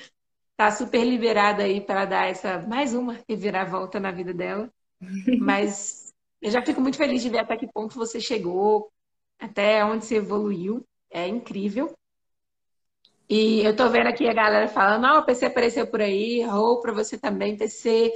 [0.57, 4.71] tá super liberada aí para dar essa mais uma reviravolta na vida dela.
[5.41, 6.13] Mas
[6.43, 8.91] eu já fico muito feliz de ver até que ponto você chegou,
[9.39, 10.85] até onde você evoluiu
[11.15, 11.95] é incrível.
[13.29, 16.81] E eu tô vendo aqui a galera falando, ah, o PC apareceu por aí, ou
[16.81, 18.13] para você também, PC.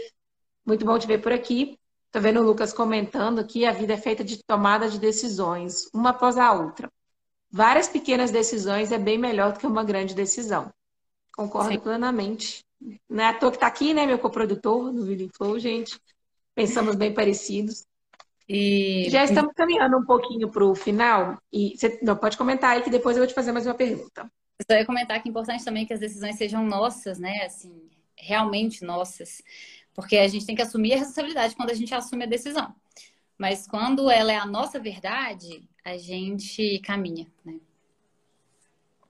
[0.67, 1.79] Muito bom te ver por aqui.
[2.11, 6.11] Tô vendo o Lucas comentando que a vida é feita de tomada de decisões, uma
[6.11, 6.91] após a outra.
[7.51, 10.71] Várias pequenas decisões é bem melhor do que uma grande decisão.
[11.35, 11.81] Concordo Sim.
[11.81, 12.65] plenamente.
[13.09, 15.99] Não é à toa que tá aqui, né, meu coprodutor do Video Flow, gente.
[16.55, 17.87] Pensamos bem parecidos.
[18.49, 19.09] E...
[19.11, 21.37] Já estamos caminhando um pouquinho para o final.
[21.53, 24.31] E você não, pode comentar aí que depois eu vou te fazer mais uma pergunta.
[24.59, 27.45] Eu só ia comentar que é importante também que as decisões sejam nossas, né?
[27.45, 29.43] Assim, realmente nossas,
[29.95, 32.75] porque a gente tem que assumir a responsabilidade quando a gente assume a decisão.
[33.37, 37.61] Mas quando ela é a nossa verdade, a gente caminha, né?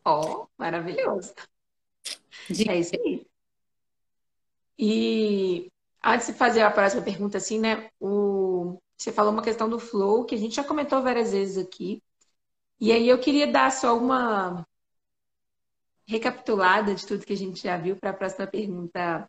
[0.04, 1.32] Ó, oh, maravilhoso.
[2.48, 2.68] De...
[2.68, 3.26] É isso aí.
[4.78, 5.70] E
[6.04, 7.90] antes de fazer a próxima pergunta, assim, né?
[7.98, 8.78] O...
[8.98, 12.02] Você falou uma questão do flow, que a gente já comentou várias vezes aqui.
[12.80, 14.66] E aí eu queria dar só uma
[16.06, 19.28] recapitulada de tudo que a gente já viu para a próxima pergunta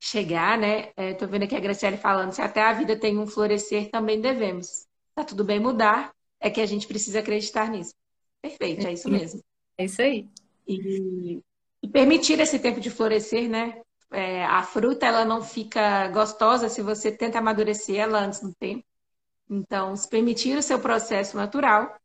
[0.00, 0.92] chegar, né?
[0.96, 4.20] Estou é, vendo aqui a Graciele falando, se até a vida tem um florescer, também
[4.20, 4.86] devemos.
[5.14, 7.94] Tá tudo bem mudar, é que a gente precisa acreditar nisso.
[8.40, 9.42] Perfeito, é isso mesmo.
[9.76, 10.28] É isso aí.
[10.66, 11.40] E,
[11.82, 13.80] e permitir esse tempo de florescer, né?
[14.10, 18.87] É, a fruta, ela não fica gostosa se você tenta amadurecer ela antes do tempo.
[19.48, 21.98] Então, se permitir o seu processo natural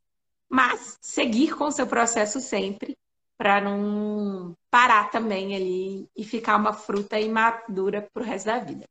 [0.54, 2.96] mas seguir com o seu processo sempre,
[3.36, 8.86] para não parar também ali e ficar uma fruta imadura para o resto da vida.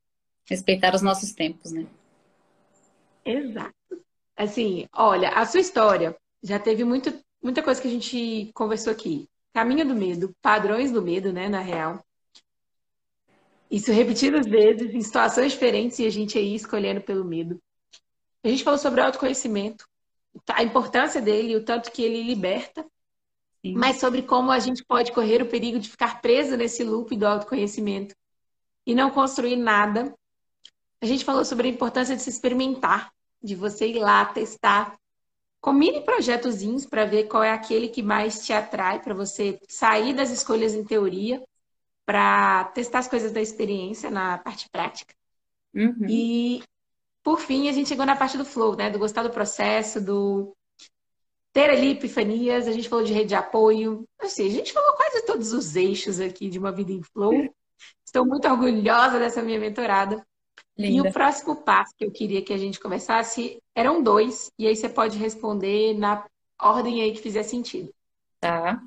[0.44, 1.86] Respeitar os nossos tempos, né?
[3.24, 3.72] Exato.
[4.36, 9.28] Assim, olha, a sua história já teve muito, muita coisa que a gente conversou aqui.
[9.54, 12.04] Caminho do medo, padrões do medo, né, na real.
[13.70, 17.62] Isso repetidas vezes, em situações diferentes, e a gente aí escolhendo pelo medo.
[18.44, 19.86] A gente falou sobre autoconhecimento,
[20.48, 22.84] a importância dele, o tanto que ele liberta,
[23.64, 23.74] Sim.
[23.74, 27.26] mas sobre como a gente pode correr o perigo de ficar preso nesse loop do
[27.26, 28.14] autoconhecimento
[28.86, 30.12] e não construir nada.
[31.00, 33.12] A gente falou sobre a importância de se experimentar,
[33.42, 34.96] de você ir lá testar
[35.60, 40.12] com mini projetozinhos para ver qual é aquele que mais te atrai, para você sair
[40.12, 41.40] das escolhas em teoria,
[42.04, 45.14] para testar as coisas da experiência na parte prática.
[45.72, 46.06] Uhum.
[46.08, 46.62] E
[47.22, 48.90] por fim, a gente chegou na parte do flow, né?
[48.90, 50.56] Do gostar do processo, do
[51.52, 54.08] ter ali epifanias, a gente falou de rede de apoio.
[54.20, 57.32] Assim, a gente falou quase todos os eixos aqui de uma vida em flow.
[58.04, 60.24] Estou muito orgulhosa dessa minha mentorada.
[60.76, 61.06] Linda.
[61.06, 64.74] E o próximo passo que eu queria que a gente conversasse eram dois, e aí
[64.74, 66.26] você pode responder na
[66.58, 67.92] ordem aí que fizer sentido.
[68.40, 68.82] Tá.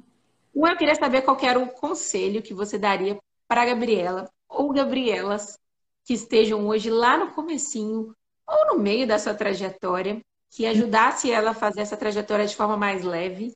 [0.53, 3.17] Um, eu queria saber qual era o conselho que você daria
[3.47, 5.59] para a Gabriela ou Gabrielas
[6.03, 8.15] que estejam hoje lá no comecinho
[8.47, 12.77] ou no meio da sua trajetória, que ajudasse ela a fazer essa trajetória de forma
[12.77, 13.53] mais leve.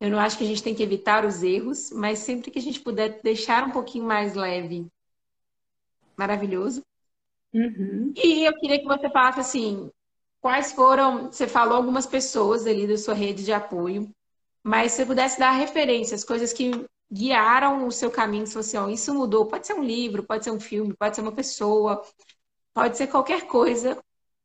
[0.00, 2.62] Eu não acho que a gente tem que evitar os erros, mas sempre que a
[2.62, 4.86] gente puder deixar um pouquinho mais leve,
[6.16, 6.82] maravilhoso.
[7.52, 8.12] Uhum.
[8.16, 9.90] E eu queria que você falasse assim,
[10.40, 14.10] quais foram, você falou algumas pessoas ali da sua rede de apoio,
[14.62, 18.88] mas se você pudesse dar referências, coisas que guiaram o seu caminho, se você, ó,
[18.88, 22.02] isso mudou, pode ser um livro, pode ser um filme, pode ser uma pessoa,
[22.74, 23.96] pode ser qualquer coisa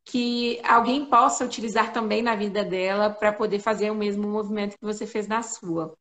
[0.09, 4.83] que alguém possa utilizar também na vida dela para poder fazer o mesmo movimento que
[4.83, 5.95] você fez na sua.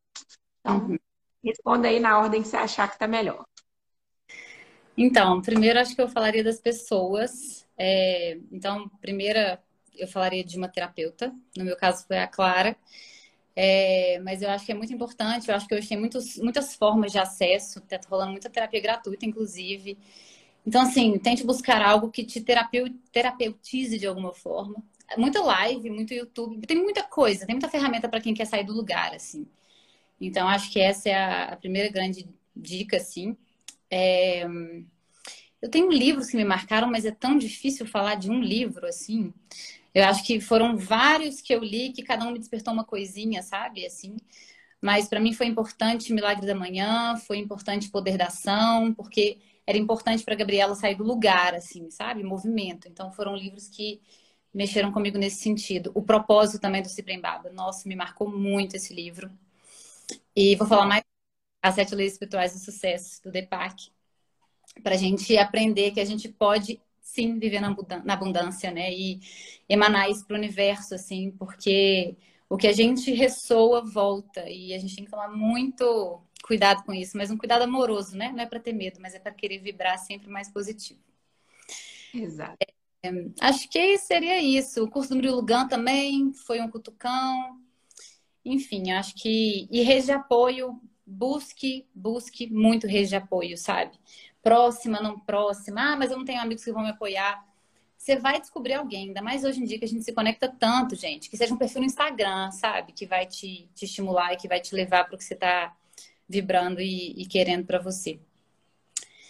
[0.61, 0.99] Então, uhum.
[1.45, 3.45] responda aí na ordem que você achar que está melhor.
[4.97, 7.69] Então, primeiro acho que eu falaria das pessoas.
[7.77, 9.63] É, então, primeira
[9.95, 11.31] eu falaria de uma terapeuta.
[11.55, 12.77] No meu caso foi a Clara.
[13.55, 15.49] É, mas eu acho que é muito importante.
[15.49, 17.79] Eu acho que hoje tem muitos, muitas formas de acesso.
[17.81, 19.99] Está rolando muita terapia gratuita, inclusive.
[20.69, 22.45] Então, assim, tente buscar algo que te
[23.11, 24.85] terapeutize de alguma forma.
[25.17, 28.75] Muita live, muito YouTube, tem muita coisa, tem muita ferramenta para quem quer sair do
[28.75, 29.47] lugar, assim.
[30.21, 33.35] Então, acho que essa é a, primeira grande dica, assim.
[33.91, 34.47] É...
[35.63, 39.33] Eu tenho livros que me marcaram, mas é tão difícil falar de um livro, assim.
[39.95, 43.43] Eu acho que foram vários que eu li, que cada um me despertou uma coisinha,
[43.43, 43.87] sabe?
[43.87, 44.19] Assim.
[44.83, 49.39] Mas para mim foi importante Milagre da Manhã, foi importante Poder da Ação, porque
[49.69, 52.25] era importante para Gabriela sair do lugar, assim, sabe?
[52.25, 52.89] Movimento.
[52.89, 54.01] Então foram livros que
[54.53, 55.93] mexeram comigo nesse sentido.
[55.95, 57.51] O propósito também do Ciprem Baba.
[57.51, 59.31] Nossa, me marcou muito esse livro.
[60.35, 61.05] E vou falar mais
[61.63, 63.91] as sete leis espirituais do sucesso do Deepak,
[64.83, 68.91] para a gente aprender que a gente pode sim viver na abundância, né?
[68.91, 69.21] E
[69.69, 72.17] emanar isso para o universo, assim, porque
[72.49, 76.95] o que a gente ressoa volta e a gente tem que tomar muito cuidado com
[76.95, 78.33] isso, mas um cuidado amoroso, né?
[78.33, 80.99] Não é para ter medo, mas é para querer vibrar sempre mais positivo.
[82.13, 82.57] Exato.
[83.05, 84.83] É, acho que seria isso.
[84.83, 87.61] O curso do Murilo Lugan também foi um cutucão.
[88.43, 89.69] Enfim, acho que.
[89.71, 93.99] E rede de apoio, busque, busque muito rede de apoio, sabe?
[94.43, 95.93] Próxima, não próxima.
[95.93, 97.47] Ah, mas eu não tenho amigos que vão me apoiar.
[97.99, 100.95] Você vai descobrir alguém, ainda mais hoje em dia que a gente se conecta tanto,
[100.95, 102.93] gente, que seja um perfil no Instagram, sabe?
[102.93, 105.77] Que vai te, te estimular e que vai te levar para o que você está
[106.29, 108.21] vibrando e, e querendo para você.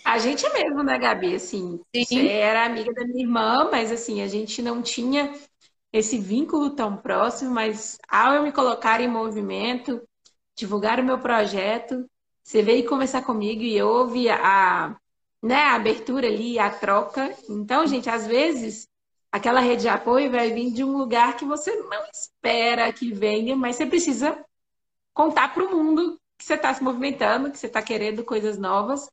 [0.05, 1.34] A gente é mesmo, né, Gabi?
[1.34, 2.05] Assim, Sim.
[2.05, 5.32] você era amiga da minha irmã, mas assim, a gente não tinha
[5.92, 10.03] esse vínculo tão próximo, mas ao eu me colocar em movimento,
[10.57, 12.09] divulgar o meu projeto,
[12.42, 14.96] você veio conversar comigo e eu ouvi a,
[15.42, 17.34] né, a abertura ali, a troca.
[17.49, 18.88] Então, gente, às vezes
[19.30, 23.55] aquela rede de apoio vai vir de um lugar que você não espera que venha,
[23.55, 24.42] mas você precisa
[25.12, 29.11] contar para o mundo que você está se movimentando, que você está querendo coisas novas,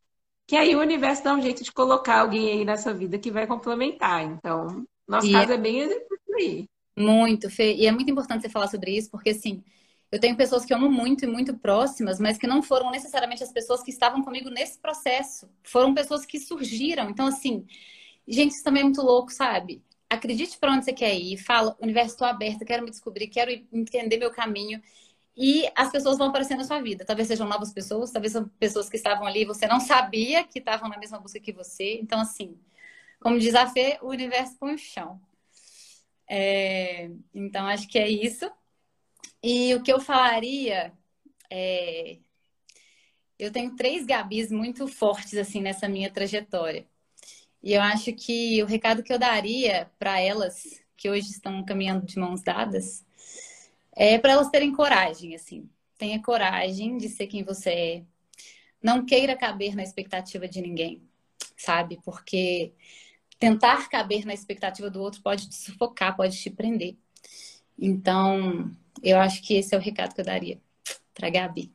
[0.48, 3.32] que aí o universo dá um jeito de colocar alguém aí na sua vida que
[3.32, 4.24] vai complementar.
[4.24, 5.82] Então, nosso e caso é, é bem
[6.36, 6.70] aí.
[6.96, 7.74] Muito, Fê.
[7.74, 9.64] E é muito importante você falar sobre isso, porque assim,
[10.12, 13.52] eu tenho pessoas que amo muito e muito próximas, mas que não foram necessariamente as
[13.52, 15.50] pessoas que estavam comigo nesse processo.
[15.64, 17.10] Foram pessoas que surgiram.
[17.10, 17.66] Então, assim,
[18.28, 19.84] gente, isso também é muito louco, sabe?
[20.10, 24.18] Acredite para onde você quer ir, fala, universo, estou aberta, quero me descobrir, quero entender
[24.18, 24.82] meu caminho.
[25.38, 27.04] E as pessoas vão aparecer na sua vida.
[27.06, 30.60] Talvez sejam novas pessoas, talvez são pessoas que estavam ali e você não sabia que
[30.60, 32.00] estavam na mesma busca que você.
[32.00, 32.58] Então, assim,
[33.20, 35.20] como diz a Fê, o universo põe o chão.
[36.30, 37.10] É...
[37.34, 38.50] Então, acho que é isso.
[39.44, 40.94] E o que eu falaria
[41.50, 42.20] é...
[43.38, 46.88] Eu tenho três Gabis muito fortes, assim, nessa minha trajetória.
[47.62, 52.06] E eu acho que o recado que eu daria para elas, que hoje estão caminhando
[52.06, 53.05] de mãos dadas,
[53.96, 55.70] é para elas terem coragem, assim.
[55.98, 58.04] Tenha coragem de ser quem você é.
[58.82, 61.02] Não queira caber na expectativa de ninguém,
[61.58, 62.00] sabe?
[62.04, 62.74] Porque
[63.40, 66.98] tentar caber na expectativa do outro pode te sufocar, pode te prender.
[67.78, 68.72] Então,
[69.02, 70.62] eu acho que esse é o recado que eu daria
[71.14, 71.74] para Gabi.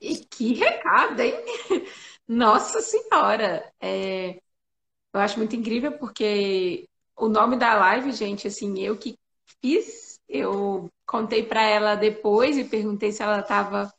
[0.00, 1.34] E que recado, hein?
[2.26, 3.72] Nossa Senhora!
[3.80, 4.40] É...
[5.12, 9.16] Eu acho muito incrível porque o nome da live, gente, assim, eu que
[9.60, 13.92] fiz eu contei para ela depois e perguntei se ela estava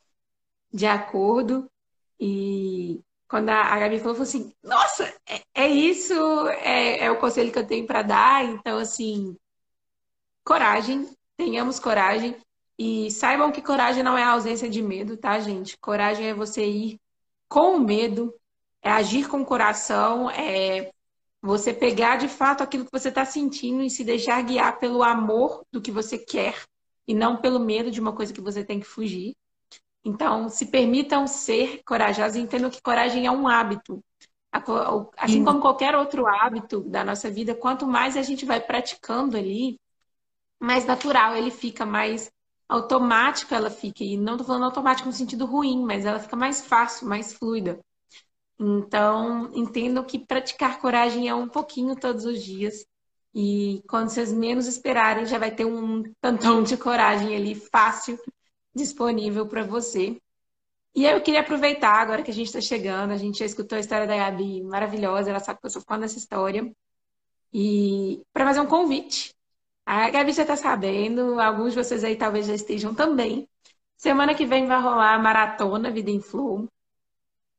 [0.72, 1.70] de acordo.
[2.18, 6.14] E quando a Gabi falou, falou assim: Nossa, é, é isso,
[6.48, 8.44] é, é o conselho que eu tenho para dar.
[8.44, 9.36] Então, assim,
[10.44, 12.36] coragem, tenhamos coragem.
[12.78, 15.78] E saibam que coragem não é a ausência de medo, tá, gente?
[15.78, 17.00] Coragem é você ir
[17.48, 18.34] com o medo,
[18.82, 20.90] é agir com o coração, é
[21.44, 25.62] você pegar de fato aquilo que você está sentindo e se deixar guiar pelo amor
[25.70, 26.58] do que você quer
[27.06, 29.36] e não pelo medo de uma coisa que você tem que fugir.
[30.02, 34.02] Então, se permitam ser corajosos e entendam que coragem é um hábito.
[35.18, 39.78] Assim como qualquer outro hábito da nossa vida, quanto mais a gente vai praticando ali,
[40.58, 42.30] mais natural ele fica, mais
[42.66, 44.02] automático ela fica.
[44.02, 47.78] E não estou falando automático no sentido ruim, mas ela fica mais fácil, mais fluida.
[48.58, 52.86] Então, entendo que praticar coragem é um pouquinho todos os dias.
[53.34, 58.18] E quando vocês menos esperarem, já vai ter um tantão de coragem ali fácil
[58.74, 60.16] disponível para você.
[60.94, 63.80] E eu queria aproveitar agora que a gente está chegando, a gente já escutou a
[63.80, 66.72] história da Gabi maravilhosa, ela sabe que eu sou fã dessa história.
[67.52, 69.34] E para fazer um convite.
[69.86, 73.48] A Gabi já está sabendo, alguns de vocês aí talvez já estejam também.
[73.96, 76.68] Semana que vem vai rolar a maratona Vida em Flow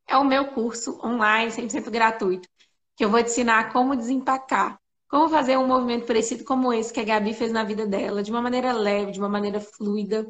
[0.08, 2.48] é o meu curso online, 100% gratuito,
[2.96, 4.80] que eu vou te ensinar como desempacar,
[5.10, 8.32] como fazer um movimento parecido como esse que a Gabi fez na vida dela, de
[8.32, 10.28] uma maneira leve, de uma maneira fluida.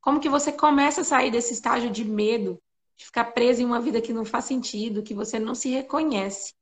[0.00, 2.60] Como que você começa a sair desse estágio de medo,
[2.96, 6.54] de ficar preso em uma vida que não faz sentido, que você não se reconhece,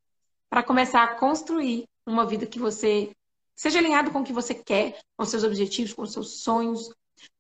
[0.49, 3.11] para começar a construir uma vida que você
[3.55, 6.91] seja alinhado com o que você quer, com seus objetivos, com seus sonhos,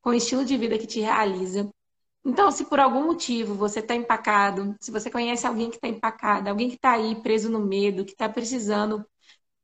[0.00, 1.68] com o estilo de vida que te realiza.
[2.26, 6.48] Então, se por algum motivo você está empacado, se você conhece alguém que está empacado,
[6.48, 9.06] alguém que está aí preso no medo, que está precisando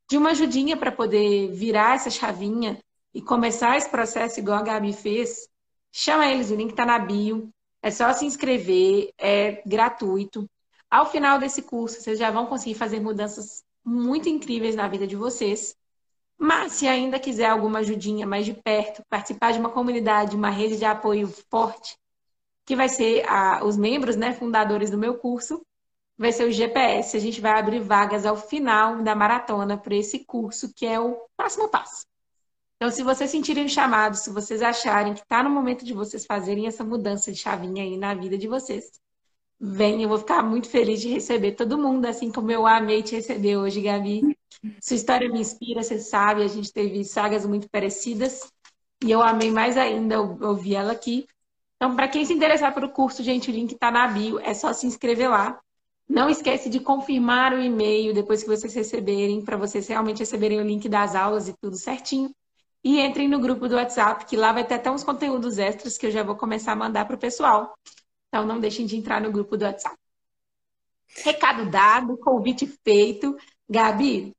[0.08, 2.78] de uma ajudinha para poder virar essa chavinha
[3.12, 5.48] e começar esse processo igual a Gabi fez,
[5.90, 7.52] chama eles, o link está na bio.
[7.82, 10.48] É só se inscrever, é gratuito.
[10.88, 15.16] Ao final desse curso, vocês já vão conseguir fazer mudanças muito incríveis na vida de
[15.16, 15.74] vocês.
[16.38, 20.76] Mas se ainda quiser alguma ajudinha mais de perto, participar de uma comunidade, uma rede
[20.76, 22.00] de apoio forte,
[22.64, 25.64] que vai ser a, os membros, né, fundadores do meu curso,
[26.16, 27.16] vai ser o GPS.
[27.16, 31.16] A gente vai abrir vagas ao final da maratona para esse curso, que é o
[31.36, 32.06] próximo passo.
[32.76, 36.66] Então, se vocês sentirem chamado, se vocês acharem que está no momento de vocês fazerem
[36.66, 38.90] essa mudança de chavinha aí na vida de vocês,
[39.60, 43.14] vem, eu vou ficar muito feliz de receber todo mundo, assim como eu amei te
[43.14, 44.36] receber hoje, Gabi.
[44.80, 48.52] Sua história me inspira, você sabe, a gente teve sagas muito parecidas
[49.04, 51.26] e eu amei mais ainda ouvir ela aqui.
[51.82, 54.72] Então, para quem se interessar pelo curso, gente, o link está na bio, é só
[54.72, 55.60] se inscrever lá.
[56.08, 60.64] Não esquece de confirmar o e-mail depois que vocês receberem, para vocês realmente receberem o
[60.64, 62.32] link das aulas e tudo certinho.
[62.84, 66.06] E entrem no grupo do WhatsApp, que lá vai ter até uns conteúdos extras que
[66.06, 67.76] eu já vou começar a mandar para o pessoal.
[68.28, 69.96] Então, não deixem de entrar no grupo do WhatsApp.
[71.24, 73.36] Recado dado, convite feito.
[73.68, 74.32] Gabi,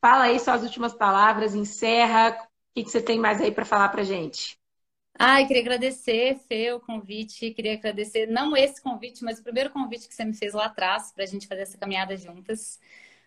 [0.00, 2.30] fala aí suas últimas palavras, encerra.
[2.74, 4.58] O que você tem mais aí para falar para gente?
[5.18, 7.50] Ai, queria agradecer, Fê, o convite.
[7.52, 11.10] Queria agradecer, não esse convite, mas o primeiro convite que você me fez lá atrás,
[11.12, 12.78] para a gente fazer essa caminhada juntas.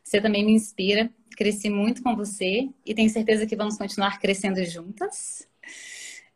[0.03, 1.09] Você também me inspira.
[1.35, 5.47] Cresci muito com você e tenho certeza que vamos continuar crescendo juntas.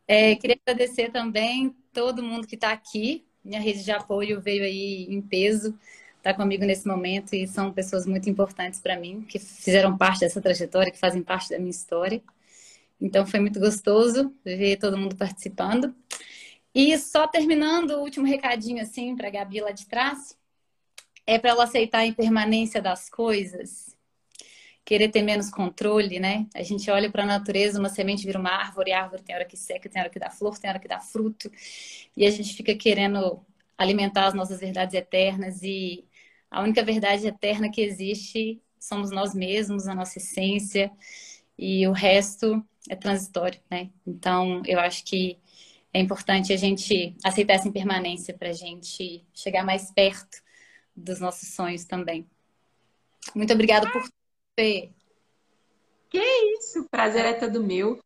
[0.08, 3.24] É, queria agradecer também todo mundo que está aqui.
[3.44, 5.78] Minha rede de apoio veio aí em peso,
[6.16, 10.40] está comigo nesse momento e são pessoas muito importantes para mim, que fizeram parte dessa
[10.40, 12.22] trajetória, que fazem parte da minha história.
[13.00, 15.94] Então foi muito gostoso ver todo mundo participando.
[16.74, 20.36] E só terminando o último recadinho assim para a Gabi lá de trás,
[21.26, 23.96] é para ela aceitar a impermanência das coisas,
[24.84, 26.46] querer ter menos controle, né?
[26.54, 29.44] A gente olha para a natureza, uma semente vira uma árvore, a árvore tem hora
[29.44, 31.50] que seca, tem hora que dá flor, tem hora que dá fruto,
[32.16, 33.40] e a gente fica querendo
[33.78, 36.04] alimentar as nossas verdades eternas e
[36.50, 40.92] a única verdade eterna que existe somos nós mesmos, a nossa essência,
[41.58, 43.90] e o resto é transitório, né?
[44.06, 45.38] Então, eu acho que
[45.92, 50.42] é importante a gente aceitar essa impermanência para a gente chegar mais perto
[50.94, 52.26] dos nossos sonhos também.
[53.34, 54.02] Muito obrigada por
[54.56, 54.92] ter.
[56.10, 56.18] Que
[56.58, 57.98] isso, prazer é todo meu.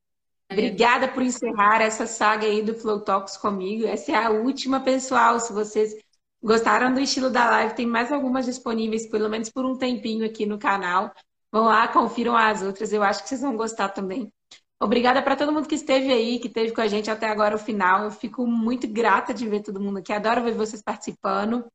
[0.51, 3.87] Obrigada por encerrar essa saga aí do Flow Talks comigo.
[3.87, 5.39] Essa é a última, pessoal.
[5.41, 5.95] Se vocês
[6.43, 10.47] gostaram do estilo da live, tem mais algumas disponíveis, pelo menos por um tempinho aqui
[10.47, 11.13] no canal.
[11.53, 12.93] Vão lá, confiram as outras.
[12.93, 14.33] Eu acho que vocês vão gostar também.
[14.81, 17.59] Obrigada para todo mundo que esteve aí, que esteve com a gente até agora o
[17.59, 18.05] final.
[18.05, 20.13] Eu fico muito grata de ver todo mundo aqui.
[20.13, 21.67] Adoro ver vocês participando.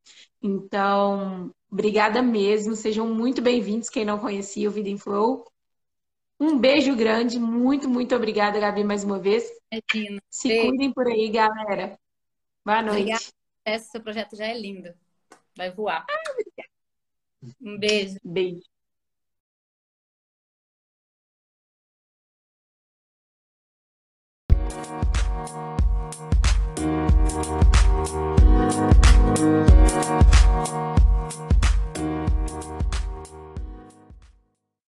[0.41, 2.75] Então, obrigada mesmo.
[2.75, 5.45] Sejam muito bem-vindos, quem não conhecia o Vida em Flow.
[6.39, 7.39] Um beijo grande.
[7.39, 9.49] Muito, muito obrigada, Gabi, mais uma vez.
[9.69, 10.21] Imagina.
[10.29, 10.69] Se beijo.
[10.69, 11.99] cuidem por aí, galera.
[12.65, 13.01] Boa noite.
[13.01, 13.23] Obrigada.
[13.65, 14.93] Esse seu projeto já é lindo.
[15.57, 16.05] Vai voar.
[16.09, 16.33] Ah,
[17.61, 18.17] um beijo.
[18.23, 18.72] Beijo.
[30.55, 31.02] Thank